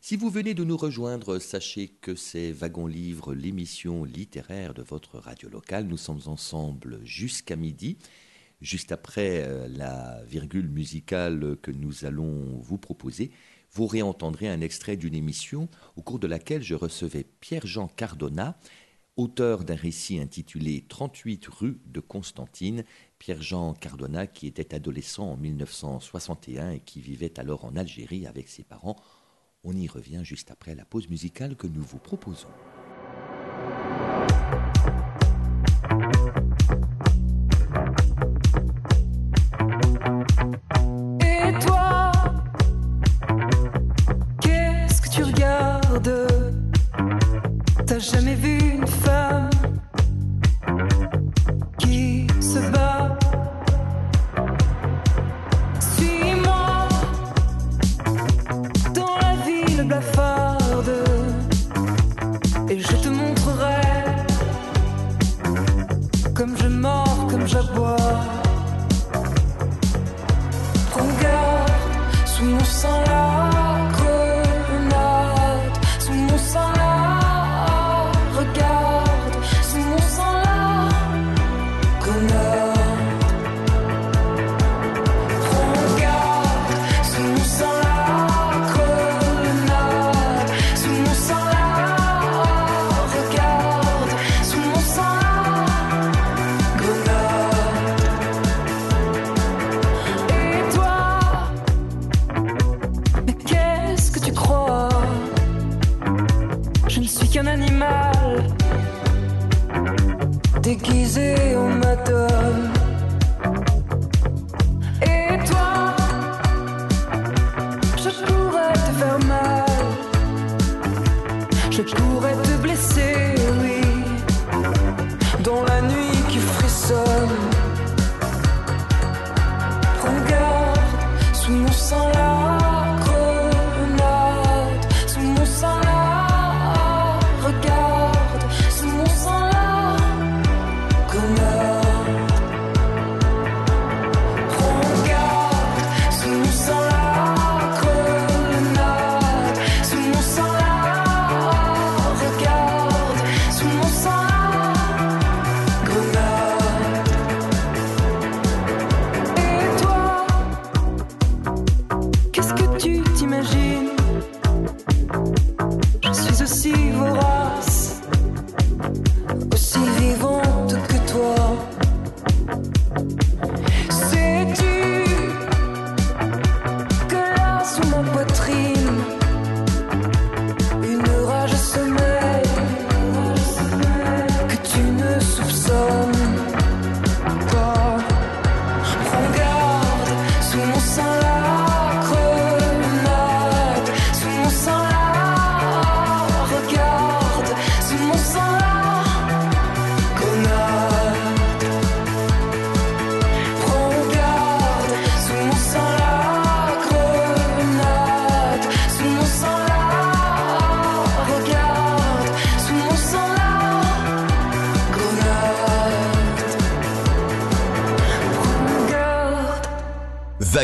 [0.00, 5.16] Si vous venez de nous rejoindre, sachez que c'est Wagon Livre, l'émission littéraire de votre
[5.20, 5.86] radio locale.
[5.86, 7.98] Nous sommes ensemble jusqu'à midi.
[8.60, 13.30] Juste après euh, la virgule musicale que nous allons vous proposer,
[13.76, 18.58] vous réentendrez un extrait d'une émission au cours de laquelle je recevais Pierre-Jean Cardona,
[19.18, 22.84] auteur d'un récit intitulé 38 rue de Constantine.
[23.18, 28.64] Pierre-Jean Cardona qui était adolescent en 1961 et qui vivait alors en Algérie avec ses
[28.64, 28.96] parents.
[29.62, 32.48] On y revient juste après la pause musicale que nous vous proposons.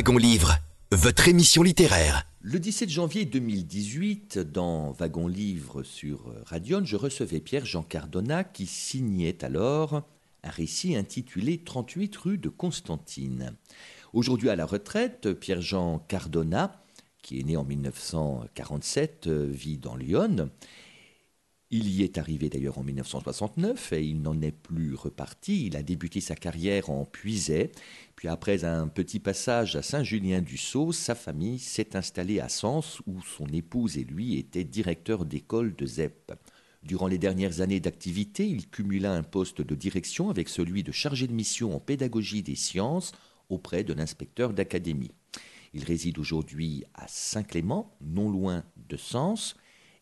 [0.03, 0.57] Wagon Livre,
[0.91, 2.27] votre émission littéraire.
[2.41, 9.45] Le 17 janvier 2018, dans Wagon Livre sur Radion, je recevais Pierre-Jean Cardona qui signait
[9.45, 10.03] alors
[10.43, 13.55] un récit intitulé 38 rue de Constantine.
[14.13, 16.83] Aujourd'hui à la retraite, Pierre-Jean Cardona,
[17.23, 20.51] qui est né en 1947, vit dans Lyon.
[21.75, 25.65] Il y est arrivé d'ailleurs en 1969 et il n'en est plus reparti.
[25.65, 27.73] Il a débuté sa carrière en Puisay.
[28.15, 33.47] Puis après un petit passage à Saint-Julien-du-Sault, sa famille s'est installée à Sens où son
[33.47, 36.33] épouse et lui étaient directeurs d'école de ZEP.
[36.83, 41.27] Durant les dernières années d'activité, il cumula un poste de direction avec celui de chargé
[41.27, 43.13] de mission en pédagogie des sciences
[43.49, 45.13] auprès de l'inspecteur d'académie.
[45.73, 49.57] Il réside aujourd'hui à Saint-Clément, non loin de Sens,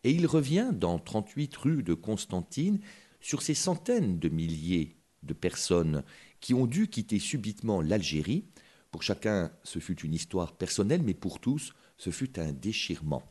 [0.04, 2.80] et il revient dans 38 rues de Constantine
[3.20, 6.02] sur ces centaines de milliers de personnes
[6.40, 8.44] qui ont dû quitter subitement l'Algérie.
[8.90, 13.22] Pour chacun, ce fut une histoire personnelle, mais pour tous, ce fut un déchirement.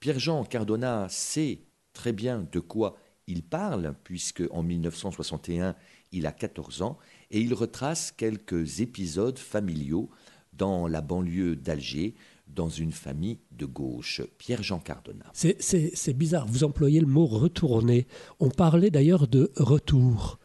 [0.00, 1.60] Pierre-Jean Cardona sait
[1.92, 2.96] très bien de quoi
[3.26, 5.76] il parle, puisque en 1961,
[6.10, 6.98] il a 14 ans,
[7.30, 10.10] et il retrace quelques épisodes familiaux
[10.52, 12.14] dans la banlieue d'Alger,
[12.54, 14.22] dans une famille de gauche.
[14.38, 15.26] Pierre-Jean Cardona.
[15.32, 18.06] C'est bizarre, vous employez le mot retourner.
[18.38, 20.38] On parlait d'ailleurs de retour.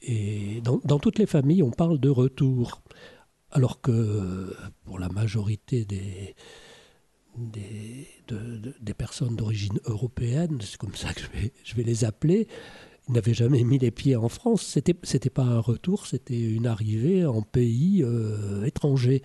[0.00, 2.82] Et dans, toutes les familles, on parle de retour.
[3.50, 6.34] Alors que pour la majorité des,
[7.36, 11.82] des, de, de, des personnes d'origine européenne, c'est comme ça que je vais, je vais
[11.82, 12.46] les appeler,
[13.08, 14.62] ils n'avaient jamais mis les pieds en France.
[14.62, 19.22] C'était, c'était pas un retour, c'était une arrivée en pays euh, étranger.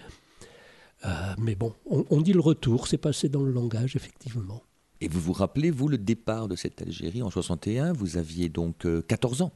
[1.06, 4.64] Euh, mais bon, on, on, dit le retour, c'est passé dans le langage, effectivement.
[5.01, 8.86] Et vous vous rappelez, vous, le départ de cette Algérie en 61 Vous aviez donc
[8.86, 9.51] euh, 14 ans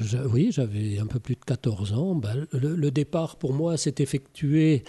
[0.00, 2.14] Je, Oui, j'avais un peu plus de 14 ans.
[2.14, 4.84] Ben, le, le, départ, pour moi, s'est effectué.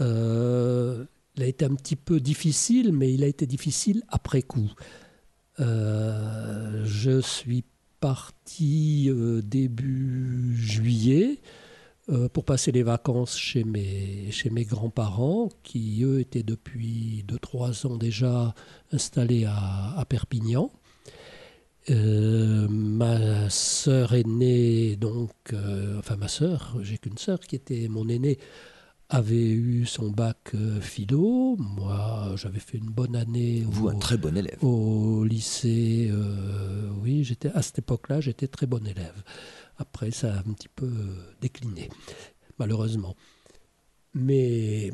[0.00, 1.04] Euh,
[1.36, 4.70] il a été un petit peu difficile, mais il a été difficile après coup.
[5.60, 7.64] Euh, je suis
[8.00, 11.38] parti euh, début juillet
[12.10, 17.86] euh, pour passer les vacances chez mes, chez mes grands-parents, qui eux étaient depuis 2-3
[17.86, 18.54] ans déjà
[18.92, 20.70] installés à, à Perpignan.
[21.88, 28.06] Euh, ma sœur aînée, donc, euh, enfin ma sœur, j'ai qu'une sœur qui était mon
[28.10, 28.38] aînée,
[29.08, 30.52] avait eu son bac
[30.82, 31.56] philo.
[31.58, 33.64] Moi, j'avais fait une bonne année.
[33.66, 34.62] Vous, au, un très bon élève.
[34.62, 36.10] Au lycée,
[37.02, 39.22] oui, j'étais à cette époque-là, j'étais très bon élève.
[39.78, 40.90] Après, ça a un petit peu
[41.40, 41.88] décliné,
[42.58, 43.16] malheureusement.
[44.14, 44.92] Mais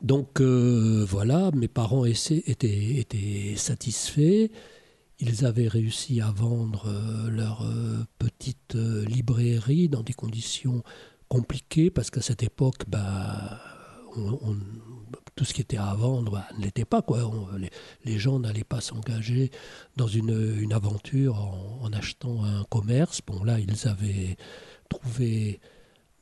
[0.00, 4.48] donc euh, voilà, mes parents étaient, satisfaits.
[5.18, 10.82] Ils avaient réussi à vendre euh, leur euh, petite librairie dans des conditions
[11.28, 13.60] compliquées parce qu'à cette époque, bah,
[14.16, 14.56] on,
[15.40, 17.00] tout ce qui était à vendre bah, ne l'était pas.
[17.00, 17.26] Quoi.
[18.04, 19.50] Les, gens n'allaient pas s'engager
[19.96, 21.36] dans une, aventure
[21.80, 23.22] en, achetant un commerce.
[23.26, 24.36] Bon, là, ils avaient
[24.90, 25.62] trouvé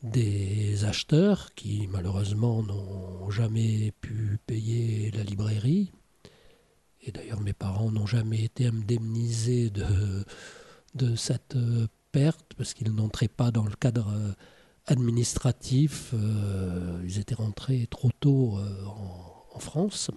[0.04, 5.90] des acheteurs qui, malheureusement, n'ont jamais pu payer la librairie.
[7.02, 10.24] Et d'ailleurs, mes parents n'ont jamais été indemnisés de,
[10.94, 11.58] de cette
[12.12, 14.14] perte parce qu'ils n'entraient pas dans le cadre
[14.88, 16.12] administratif.
[16.14, 18.84] Euh, ils étaient rentrés trop tôt euh,
[19.54, 20.12] en, France.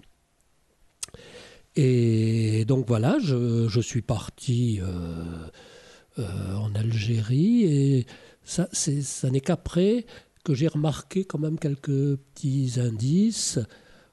[1.74, 8.06] Et donc voilà, je, je suis parti euh, en Algérie et
[8.44, 10.06] ça, ça n'est qu'après
[10.44, 13.58] que j'ai remarqué quand même quelques petits indices.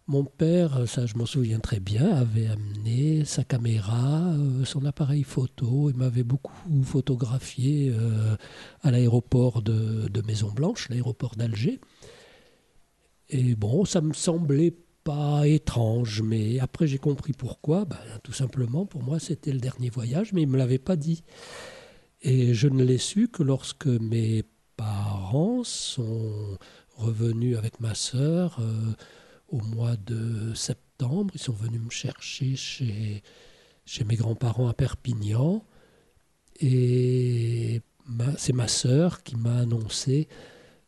[0.10, 5.22] Mon père, ça je m'en souviens très bien, avait amené sa caméra, euh, son appareil
[5.22, 5.92] photo.
[5.92, 6.52] Il m'avait beaucoup
[6.82, 8.36] photographié euh,
[8.82, 11.80] à l'aéroport de, de, Maison Blanche, l'aéroport d'Alger.
[13.30, 17.86] Et bon, ça me semblait pas étrange, mais après j'ai compris pourquoi.
[17.86, 21.22] Ben, tout simplement, pour moi, c'était le dernier voyage, mais il me l'avait pas dit.
[22.24, 24.44] Et je ne l'ai su que lorsque mes
[24.76, 26.58] parents sont
[26.96, 28.58] revenus avec ma sœur.
[28.60, 28.94] Euh,
[29.52, 31.32] au mois de septembre.
[31.34, 33.24] Ils sont venus me chercher chez,
[33.86, 35.64] chez mes grands-parents à Perpignan.
[36.62, 37.82] Et
[38.38, 40.28] c'est ma sœur qui m'a annoncé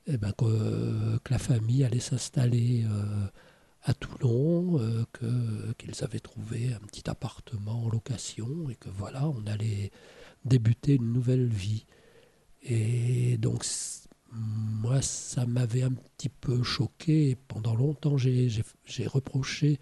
[0.07, 3.27] eh ben, que, que, la famille allait s'installer euh,
[3.83, 5.03] à Toulon, euh,
[5.77, 9.91] qu'ils qu avaient trouvé un petit appartement en location et que voilà, on allait
[10.43, 11.85] débuter une nouvelle vie.
[12.63, 13.63] Et donc
[14.31, 17.37] moi, ça m'avait un petit peu choqué.
[17.47, 18.49] Pendant longtemps, j'ai
[19.07, 19.79] reproché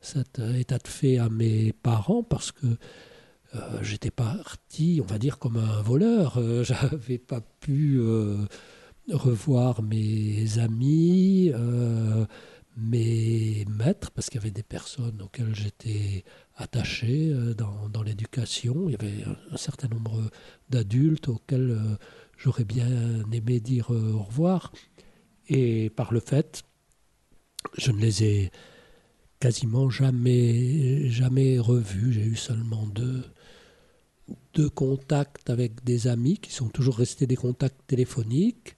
[0.00, 2.66] cet état de fait à mes parents parce que
[3.54, 6.38] euh, j'étais parti, on va dire, comme un voleur.
[6.38, 8.46] Euh, J'avais pas pu euh,
[9.12, 12.24] revoir mes amis, euh,
[12.76, 16.24] mes maîtres, parce qu'il y avait des personnes auxquelles j'étais
[16.56, 18.88] attaché euh, dans, l'éducation.
[18.88, 20.30] Il y avait un, certain nombre
[20.68, 21.96] d'adultes auxquels euh,
[22.40, 22.88] j'aurais bien
[23.32, 24.72] aimé dire euh, au revoir.
[25.48, 26.62] Et par le fait,
[27.76, 28.50] je ne les ai
[29.40, 32.12] quasiment jamais, jamais revus.
[32.12, 33.24] J'ai eu seulement deux,
[34.54, 38.76] deux contacts avec des amis qui sont toujours restés des contacts téléphoniques.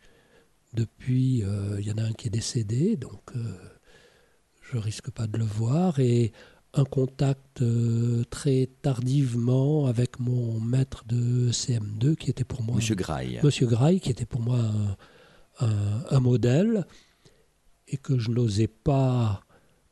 [0.73, 3.59] Depuis, euh, il y en a un qui est décédé, donc euh,
[4.63, 6.01] je risque pas de le voir.
[6.01, 6.33] Et
[6.75, 12.95] un contact euh, très tardivement avec mon maître de CM2 qui était pour moi Monsieur
[12.95, 13.41] Graille.
[13.43, 14.97] Monsieur Graille, qui était pour moi un,
[15.67, 16.87] un- un modèle
[17.89, 19.43] et que je n'osais pas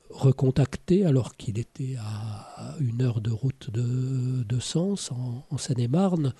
[0.08, 6.32] recontacter alors qu'il était à une heure de route de, de Sens, en, en Seine-et-Marne.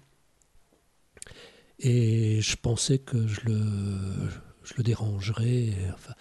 [1.79, 3.63] Et je pensais que je le,
[4.65, 5.71] je le dérangerais.
[5.95, 6.15] enfin.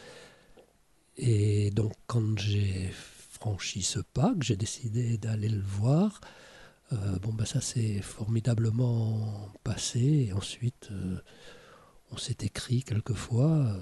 [1.17, 2.89] et donc, quand j'ai
[3.39, 6.19] franchi ce pas, que j'ai décidé d'aller le voir,
[6.91, 10.27] euh, bon, ben ça s'est formidablement passé.
[10.27, 11.17] Et ensuite, euh,
[12.11, 13.49] on s'est écrit quelquefois.
[13.51, 13.79] euh,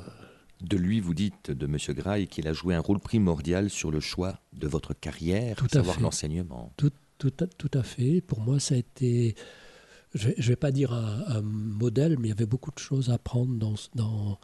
[0.61, 3.99] De lui, vous dites, de Monsieur Graille, qu'il a joué un rôle primordial sur le
[3.99, 6.71] choix de votre carrière, Tout à savoir l'enseignement.
[6.77, 8.21] Tout, tout, à, tout à fait.
[8.21, 9.35] Pour moi, ça a été,
[10.13, 13.09] je ne vais pas dire un, un modèle, mais il y avait beaucoup de choses
[13.09, 14.39] à apprendre dans, dans,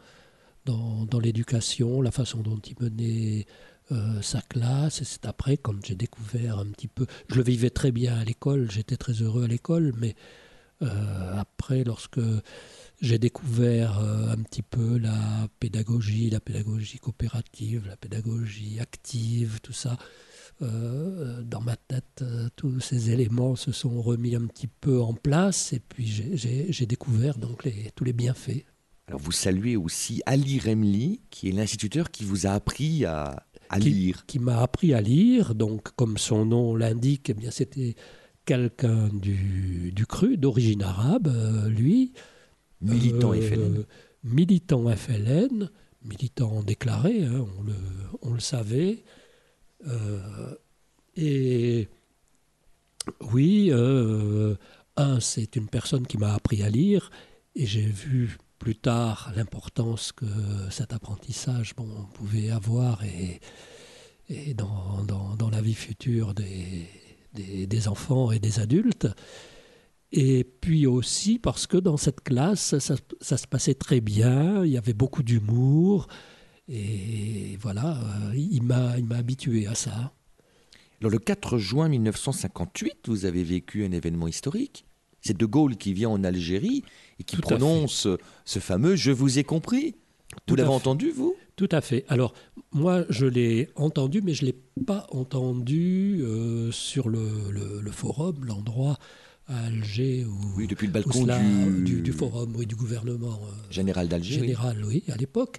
[0.64, 3.46] dans, dans l'éducation, la façon dont il menait
[3.92, 5.02] euh, sa classe.
[5.02, 8.24] Et c'est après, quand j'ai découvert un petit peu, je le vivais très bien à
[8.24, 10.14] l'école, j'étais très heureux à l'école, mais
[10.80, 12.20] euh, après, lorsque
[13.02, 19.74] j'ai découvert euh, un petit peu la pédagogie, la pédagogie coopérative, la pédagogie active, tout
[19.74, 19.98] ça,
[20.60, 22.24] dans ma tête,
[22.56, 27.36] tous ces éléments se sont remis un petit peu en place et puis j'ai découvert
[27.36, 28.64] donc les, tous les bienfaits.
[29.08, 33.78] Alors vous saluez aussi Ali Remli, qui est l'instituteur qui vous a appris à, à
[33.80, 34.26] Qui- lire.
[34.26, 37.94] Qui m'a appris à lire, donc comme son nom l'indique, eh bien c'était
[38.44, 42.12] quelqu'un du, du cru, d'origine arabe, euh, lui.
[42.80, 43.84] Militant Euh, FLN.
[44.24, 45.70] Militant FLN,
[46.02, 47.74] militant déclaré, hein, on, le,
[48.22, 49.04] on le savait.
[49.86, 50.54] Euh,
[51.16, 51.88] et
[53.32, 57.10] oui, un, c'est une personne qui m'a appris à lire,
[57.54, 60.24] et j'ai vu plus tard l'importance que
[60.70, 69.06] cet apprentissage bon, pouvait avoir et, dans, la vie future des, enfants et des adultes.
[70.12, 74.70] Et puis aussi parce que dans cette classe, ça, ça se passait très bien, il
[74.70, 76.06] y avait beaucoup d'humour,
[76.66, 80.14] et voilà, euh, il m'a il m'a habitué à ça.
[81.02, 84.86] Alors le 4 juin 1958, vous avez vécu un événement historique.
[85.26, 86.82] C'est De Gaulle qui vient en Algérie
[87.18, 88.06] et qui Tout prononce
[88.44, 89.94] ce fameux Je vous ai compris.
[90.46, 91.34] Tout Vous l'avez entendu, vous?
[91.56, 92.04] Tout à fait.
[92.08, 92.34] Alors,
[92.72, 97.90] moi, je l'ai entendu, mais je ne l'ai pas entendu euh, sur le, le- le
[97.92, 98.98] forum, l'endroit
[99.46, 103.38] à Alger où, Oui, depuis le balcon cela- du, du, du forum, oui, du gouvernement
[103.44, 104.40] euh, général d'Alger.
[104.40, 105.58] général, oui, à l'époque.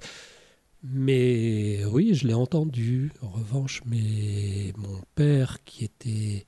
[0.84, 3.11] Mais oui, je l'ai entendu.
[3.22, 6.45] En revanche, mais mon père, qui était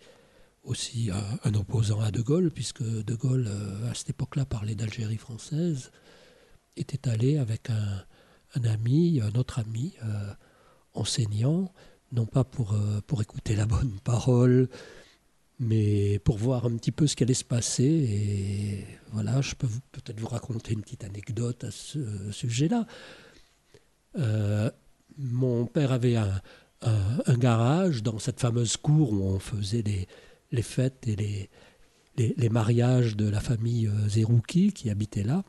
[0.68, 1.09] aussi
[1.43, 5.91] un, opposant à De Gaulle, puisque De Gaulle, euh, à cette époque-là, parlait d'Algérie française,
[6.76, 8.03] était allé avec un,
[8.55, 10.34] un ami, un autre ami, euh,
[10.93, 11.74] enseignant,
[12.11, 14.70] non pas pour, euh, pour écouter la bonne parole,
[15.59, 17.84] mais pour voir un petit peu ce qui allait se passer.
[17.86, 22.86] Et voilà, je peux peut-être vous raconter une petite anecdote à ce sujet-là.
[25.18, 26.41] Mon père avait un,
[26.82, 30.07] un- un garage dans cette fameuse cour où on faisait les,
[30.52, 31.50] les fêtes et les,
[32.18, 35.43] les, mariages de la famille euh, Zerouki qui habitait là.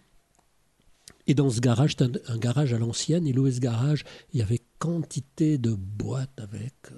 [1.26, 4.40] Et dans ce garage, c'était un, un garage à l'ancienne, il louait ce garage, il
[4.40, 6.96] y avait quantité de boîtes avec euh,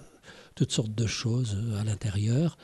[0.55, 2.57] toutes sortes de choses euh, à l'intérieur.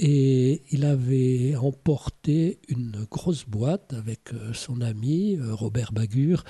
[0.00, 6.44] Et il avait emporté une grosse boîte avec son ami Robert Bagur.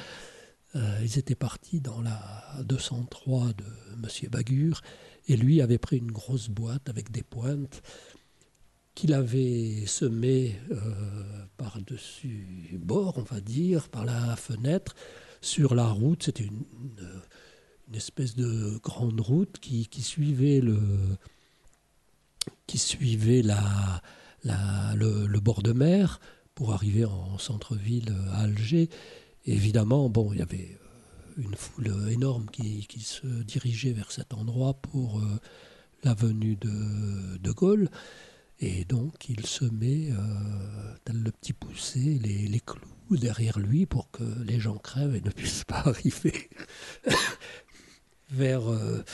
[0.74, 3.64] Ils étaient partis dans la 203 de
[4.02, 4.82] Monsieur Bagur
[5.28, 7.82] et lui avait pris une grosse boîte avec des pointes
[8.94, 10.80] qu'il avait semée euh,
[11.56, 14.96] par-dessus bord, on va dire, par la fenêtre,
[15.40, 16.24] sur la route.
[16.24, 16.64] C'était une,
[17.94, 21.16] espèce de grande route qui, suivait le
[25.40, 26.20] bord de mer
[26.54, 28.90] pour arriver en centre-ville à Alger.
[29.46, 30.76] Évidemment, bon, il y avait
[31.38, 35.40] une foule énorme qui, se dirigeait vers cet endroit pour euh,
[36.04, 37.88] la venue de De Gaulle.
[38.60, 44.10] Et donc il se met, euh, tel le petit poussé, les, clous derrière lui pour
[44.10, 46.50] que les gens crèvent et ne puissent pas arriver
[48.30, 49.04] vers, euh,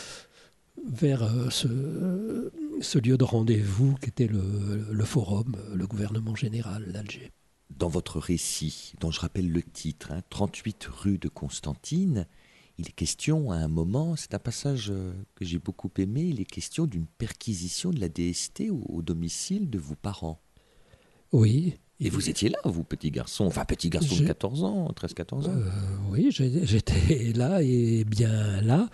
[0.90, 7.30] vers euh, ce, lieu de rendez-vous qui était le forum, le gouvernement général d'Alger.
[7.78, 12.26] Dans votre récit, dont je rappelle le titre, hein, 38 rue de Constantine,
[12.78, 16.40] il est question à un moment, c'est un passage euh, que j'ai beaucoup aimé, il
[16.40, 20.40] est question d'une perquisition de la DST au, au domicile de vos parents.
[21.32, 21.74] Oui.
[22.00, 25.46] Et vous étiez là, vous, petit garçon, enfin petit garçon de Je- 14 ans, 13-14
[25.48, 25.54] ans.
[25.56, 25.70] Euh,
[26.10, 28.88] oui, j'étais là et bien là.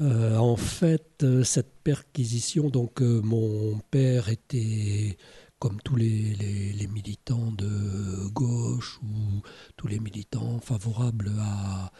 [0.00, 5.18] Euh, en fait, cette perquisition, donc euh, mon père était,
[5.62, 9.42] comme tous les, militants de gauche ou
[9.76, 11.92] tous les militants favorables à,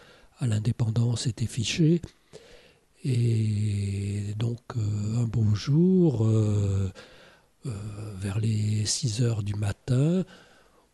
[0.44, 2.02] l'indépendance, était fiché.
[3.04, 6.90] Et donc, euh, un beau jour, euh,
[7.66, 7.70] euh,
[8.16, 10.24] vers les 6 heures du matin,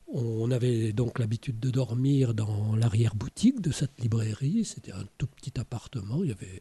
[0.06, 4.66] on avait donc l'habitude de dormir dans l'arrière-boutique de cette librairie.
[4.66, 6.22] C'était un tout petit appartement.
[6.22, 6.60] Il y avait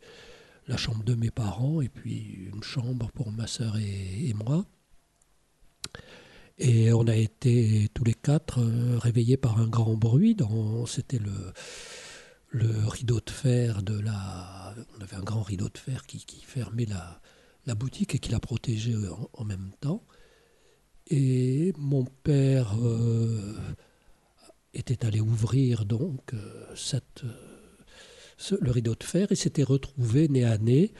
[0.67, 4.65] la chambre de mes parents et puis une chambre pour ma sœur et, et moi.
[6.57, 10.35] Et on a été tous les quatre euh, réveillés par un grand bruit.
[10.87, 11.53] C'était le,
[12.87, 14.73] rideau de fer de la.
[14.97, 16.87] On avait un grand rideau de fer qui, fermait
[17.65, 20.03] la, boutique et qui la protégeait en- en même temps.
[21.09, 23.55] Et mon père euh,
[24.73, 30.57] était allé ouvrir donc euh, euh, le rideau de fer et s'était retrouvé nez à
[30.57, 30.93] nez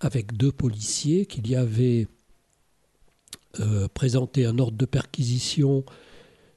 [0.00, 2.06] avec deux policiers qu'il y avait
[3.60, 5.84] euh, présenté un ordre de perquisition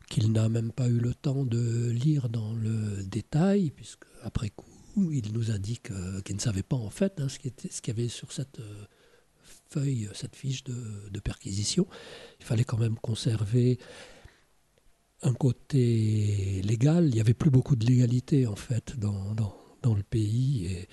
[0.09, 5.11] qu'il n'a même pas eu le temps de lire dans le détail, puisque après coup,
[5.11, 7.51] il nous a dit que- qu'il ne savait pas en fait hein, ce qu'il
[7.87, 8.85] y avait sur cette euh,
[9.69, 11.87] feuille, cette fiche de, perquisition
[12.39, 13.79] il fallait quand même conserver
[15.23, 17.07] un côté légal.
[17.07, 19.35] Il n'y avait plus beaucoup de légalité en fait dans,
[19.95, 20.85] le pays.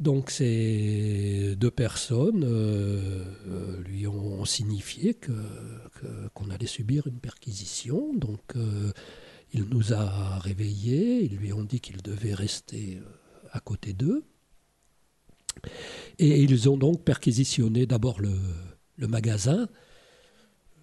[0.00, 5.32] Donc ces deux personnes euh, lui ont signifié que,
[6.34, 8.12] qu'on allait subir une perquisition.
[8.14, 8.92] Donc euh,
[9.52, 14.24] il nous a réveillés, ils lui ont dit qu'il devait rester euh, à côté d'eux.
[16.18, 18.36] Et ils ont donc perquisitionné d'abord le,
[18.98, 19.68] magasin.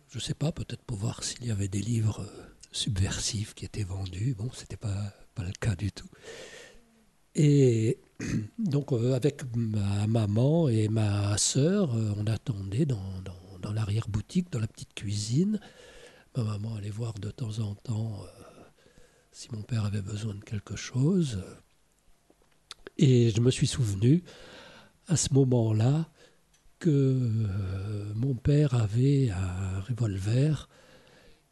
[0.09, 2.25] Je ne sais pas, peut-être pour voir s'il y avait des livres
[2.71, 4.35] subversifs qui étaient vendus.
[4.37, 6.09] Bon, ce n'était pas, pas le cas du tout.
[7.35, 7.99] Et
[8.57, 12.99] donc, euh, avec ma maman et ma sœur, euh, on attendait dans,
[13.73, 15.59] l'arrière-boutique, dans la petite cuisine.
[16.35, 18.63] Ma maman allait voir de temps en temps euh,
[19.31, 21.43] si mon père avait besoin de quelque chose.
[22.97, 24.23] Et je me suis souvenu,
[25.07, 26.09] à ce moment-là,
[26.79, 27.47] que
[28.15, 30.67] mon père avait un revolver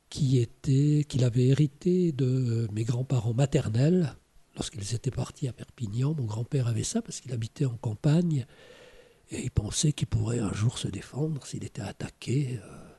[0.09, 4.15] qui était qu'il avait hérité de mes grands-parents maternels
[4.60, 6.14] lorsqu'ils étaient partis à Perpignan.
[6.18, 8.45] Mon grand-père avait ça parce qu'il habitait en campagne
[9.32, 12.60] et il pensait qu'il pourrait un jour se défendre s'il était attaqué.
[12.62, 12.89] euh,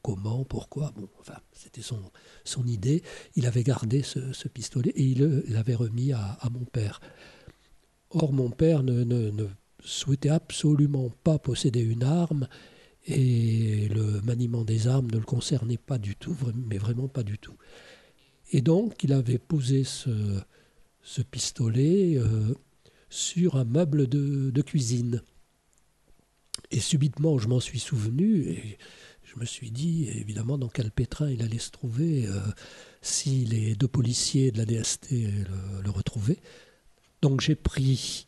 [0.00, 1.10] comment, pourquoi Bon,
[1.52, 2.00] c'était son,
[2.44, 3.02] son idée.
[3.36, 7.00] Il avait gardé ce, pistolet et il l'avait remis à, mon père.
[8.08, 9.48] Or, mon père ne, ne-
[9.84, 12.48] souhaitait absolument pas posséder une arme
[13.06, 17.36] et le maniement des armes ne le concernait pas du tout, mais vraiment pas du
[17.38, 17.56] tout.
[18.52, 20.10] Et donc, il avait posé ce,
[21.02, 22.54] ce pistolet euh,
[23.10, 25.22] sur un meuble de, cuisine.
[26.70, 28.78] Et subitement, je m'en suis souvenu et
[29.24, 32.40] je me suis dit, évidemment, dans quel pétrin il allait se trouver euh,
[33.00, 36.40] si les deux policiers de la DST le, le retrouvaient.
[37.20, 38.26] Donc j'ai pris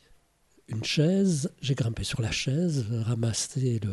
[0.69, 3.93] une chaise, j'ai grimpé sur la chaise, ramassé le,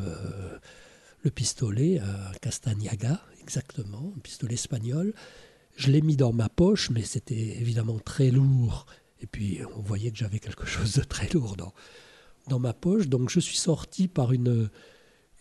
[1.24, 5.14] le pistolet, un Castagnaga, exactement, un pistolet espagnol.
[5.82, 8.86] Je l'ai mis dans ma poche, mais c'était évidemment très lourd.
[9.20, 11.56] Et puis on voyait que j'avais quelque chose de très lourd
[12.48, 13.08] dans, ma poche.
[13.08, 14.70] Donc je suis sorti par une,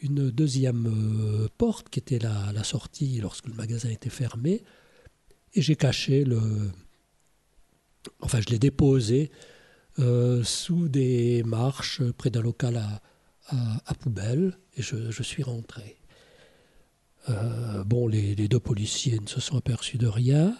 [0.03, 4.62] deuxième euh, porte qui était la, sortie lorsque le magasin était fermé.
[5.53, 6.41] Et j'ai caché le.
[8.20, 9.30] Enfin, je l'ai déposé
[9.99, 13.03] euh, sous des marches près d'un local à,
[13.84, 16.01] à- poubelle et je suis rentré.
[17.29, 20.57] Euh, bon, les, deux policiers ne se sont aperçus de rien.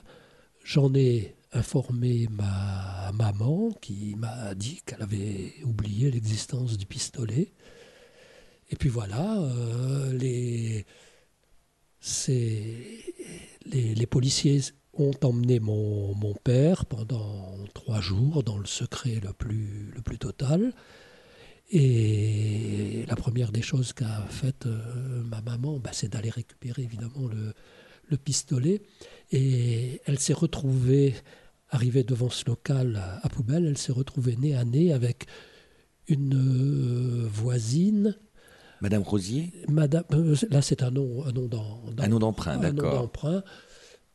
[0.65, 7.53] J'en ai informé ma maman qui m'a dit qu'elle avait oublié l'existence du pistolet.
[8.71, 10.87] Et puis voilà, euh, les,
[13.67, 14.61] les, les policiers
[14.95, 20.19] ont emmené mon, mon père pendant trois jours dans le secret le plus, le plus
[20.19, 20.73] total.
[21.73, 27.29] Et la première des choses qu'a faite euh, ma maman, bah, c'est d'aller récupérer évidemment
[27.29, 27.53] le,
[28.09, 28.83] le pistolet.
[29.31, 31.15] Et elle s'est retrouvée,
[31.71, 35.27] arrivée devant ce local à, à poubelle, elle s'est retrouvée nez à nez avec
[36.09, 38.17] une euh, voisine.
[38.81, 39.53] Madame Rosier?
[39.69, 41.49] Madame, euh, là, c'est un nom, un nom
[41.99, 42.95] Un d'emprunt, un nom d'accord.
[42.95, 43.45] d'emprunt,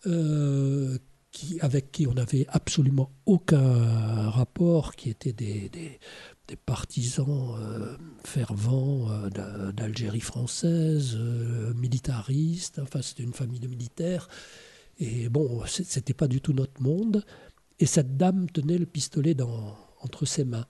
[0.08, 0.98] euh,
[1.32, 6.00] qui, avec qui on n'avait absolument aucun rapport, qui étaient des, des-
[6.48, 13.68] des partisans euh, fervents euh, d'A- d'Algérie française, euh, militaristes, enfin c'était une famille de
[13.68, 14.28] militaires.
[15.00, 17.26] Et bon, c'était pas du tout notre monde.
[17.80, 19.36] Et cette dame tenait le pistolet
[20.00, 20.68] entre ses mains.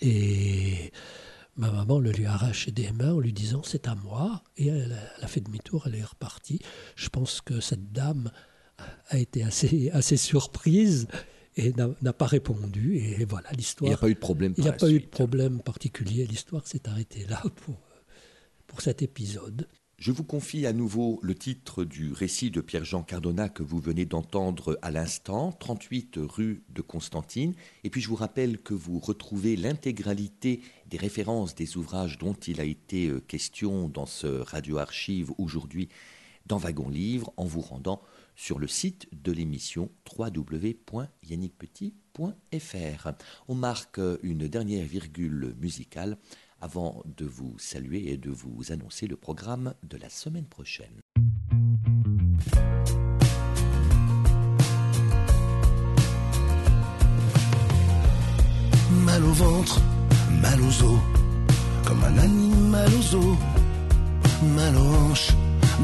[0.00, 0.92] Et
[1.56, 4.42] ma maman le lui a arraché des mains en lui disant c'est à moi.
[4.56, 6.58] Et elle, a- fait demi-tour, elle est repartie.
[6.96, 8.32] Je pense que cette dame
[9.08, 11.06] a été assez surprise
[11.66, 12.96] et n'a pas répondu.
[12.96, 13.88] Et voilà, Il l'histoire.
[13.88, 14.54] n'y a pas eu de problème.
[14.56, 16.26] Il n'y a pas eu de problème particulier.
[16.26, 17.76] L'histoire s'est arrêtée là pour,
[18.66, 19.66] pour cet épisode.
[19.98, 24.06] Je vous confie à nouveau le titre du récit de Pierre-Jean Cardona que vous venez
[24.06, 27.52] d'entendre à l'instant, 38 rue de Constantine.
[27.84, 32.62] Et puis je vous rappelle que vous retrouvez l'intégralité des références des ouvrages dont il
[32.62, 35.90] a été euh, question dans ce radio-archive aujourd'hui
[36.46, 38.00] dans Wagon Livre en vous rendant
[38.40, 43.08] sur le site de l'émission www.yannickpetit.fr.
[43.48, 46.16] On marque une dernière virgule musicale
[46.62, 51.02] avant de vous saluer et de vous annoncer le programme de la semaine prochaine.
[59.04, 59.82] Mal au ventre,
[60.40, 60.98] mal aux os,
[61.86, 63.36] comme un animal aux os.
[64.56, 65.34] Mal aux hanches,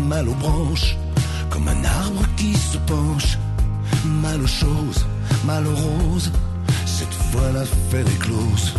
[0.08, 0.96] mal aux branches,
[1.50, 3.38] comme un arbre qui se penche.
[4.04, 5.06] Mal aux choses,
[5.44, 6.30] mal aux roses,
[6.84, 8.74] cette fois l'affaire est close.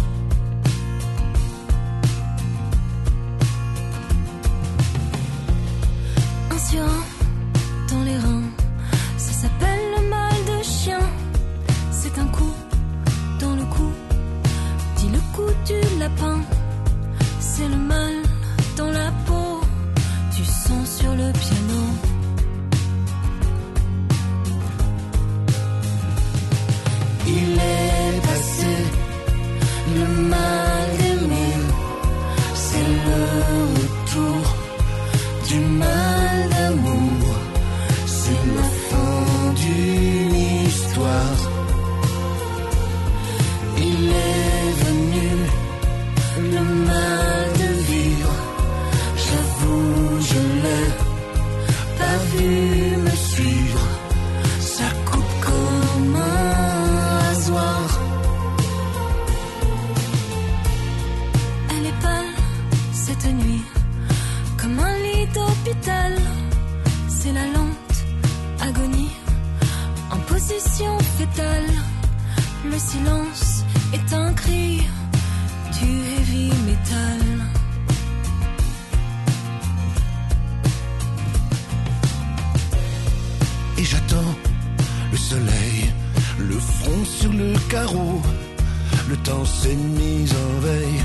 [89.09, 91.03] Le temps s'est mis en veille,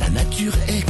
[0.00, 0.87] la nature est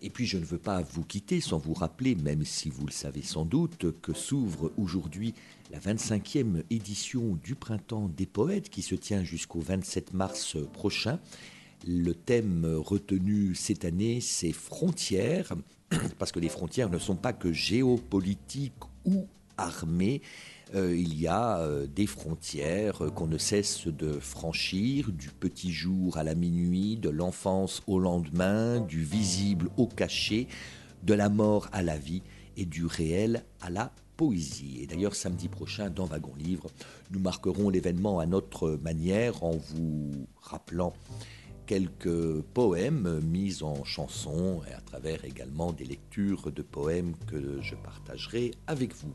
[0.01, 2.93] Et puis je ne veux pas vous quitter sans vous rappeler, même si vous le
[2.93, 5.35] savez sans doute, que s'ouvre aujourd'hui
[5.71, 11.21] la 25e édition du Printemps des Poètes qui se tient jusqu'au 27 mars prochain.
[11.87, 15.53] Le thème retenu cette année, c'est frontières,
[16.19, 18.73] parce que les frontières ne sont pas que géopolitiques
[19.05, 19.27] ou
[19.59, 20.23] armées.
[20.75, 25.73] Euh, il y a euh, des frontières euh, qu'on ne cesse de franchir, du petit
[25.73, 30.47] jour à la minuit, de l'enfance au lendemain, du visible au caché,
[31.05, 32.23] de la mort à la vie
[32.57, 34.81] et du réel à la poésie.
[34.83, 36.67] Et d'ailleurs, samedi prochain, dans Wagon Livre,
[37.13, 40.93] nous marquerons l'événement à notre manière en vous rappelant
[41.67, 47.75] quelques poèmes mis en chanson et à travers également des lectures de poèmes que je
[47.75, 49.15] partagerai avec vous.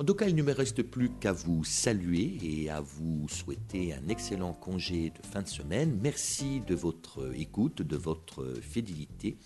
[0.00, 3.92] En tout cas, il ne me reste plus qu'à vous saluer et à vous souhaiter
[3.92, 5.98] un excellent congé de fin de semaine.
[6.02, 9.36] Merci de votre écoute, de votre fidélité.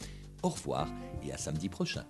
[0.44, 0.88] Au revoir
[1.26, 2.04] et à samedi prochain.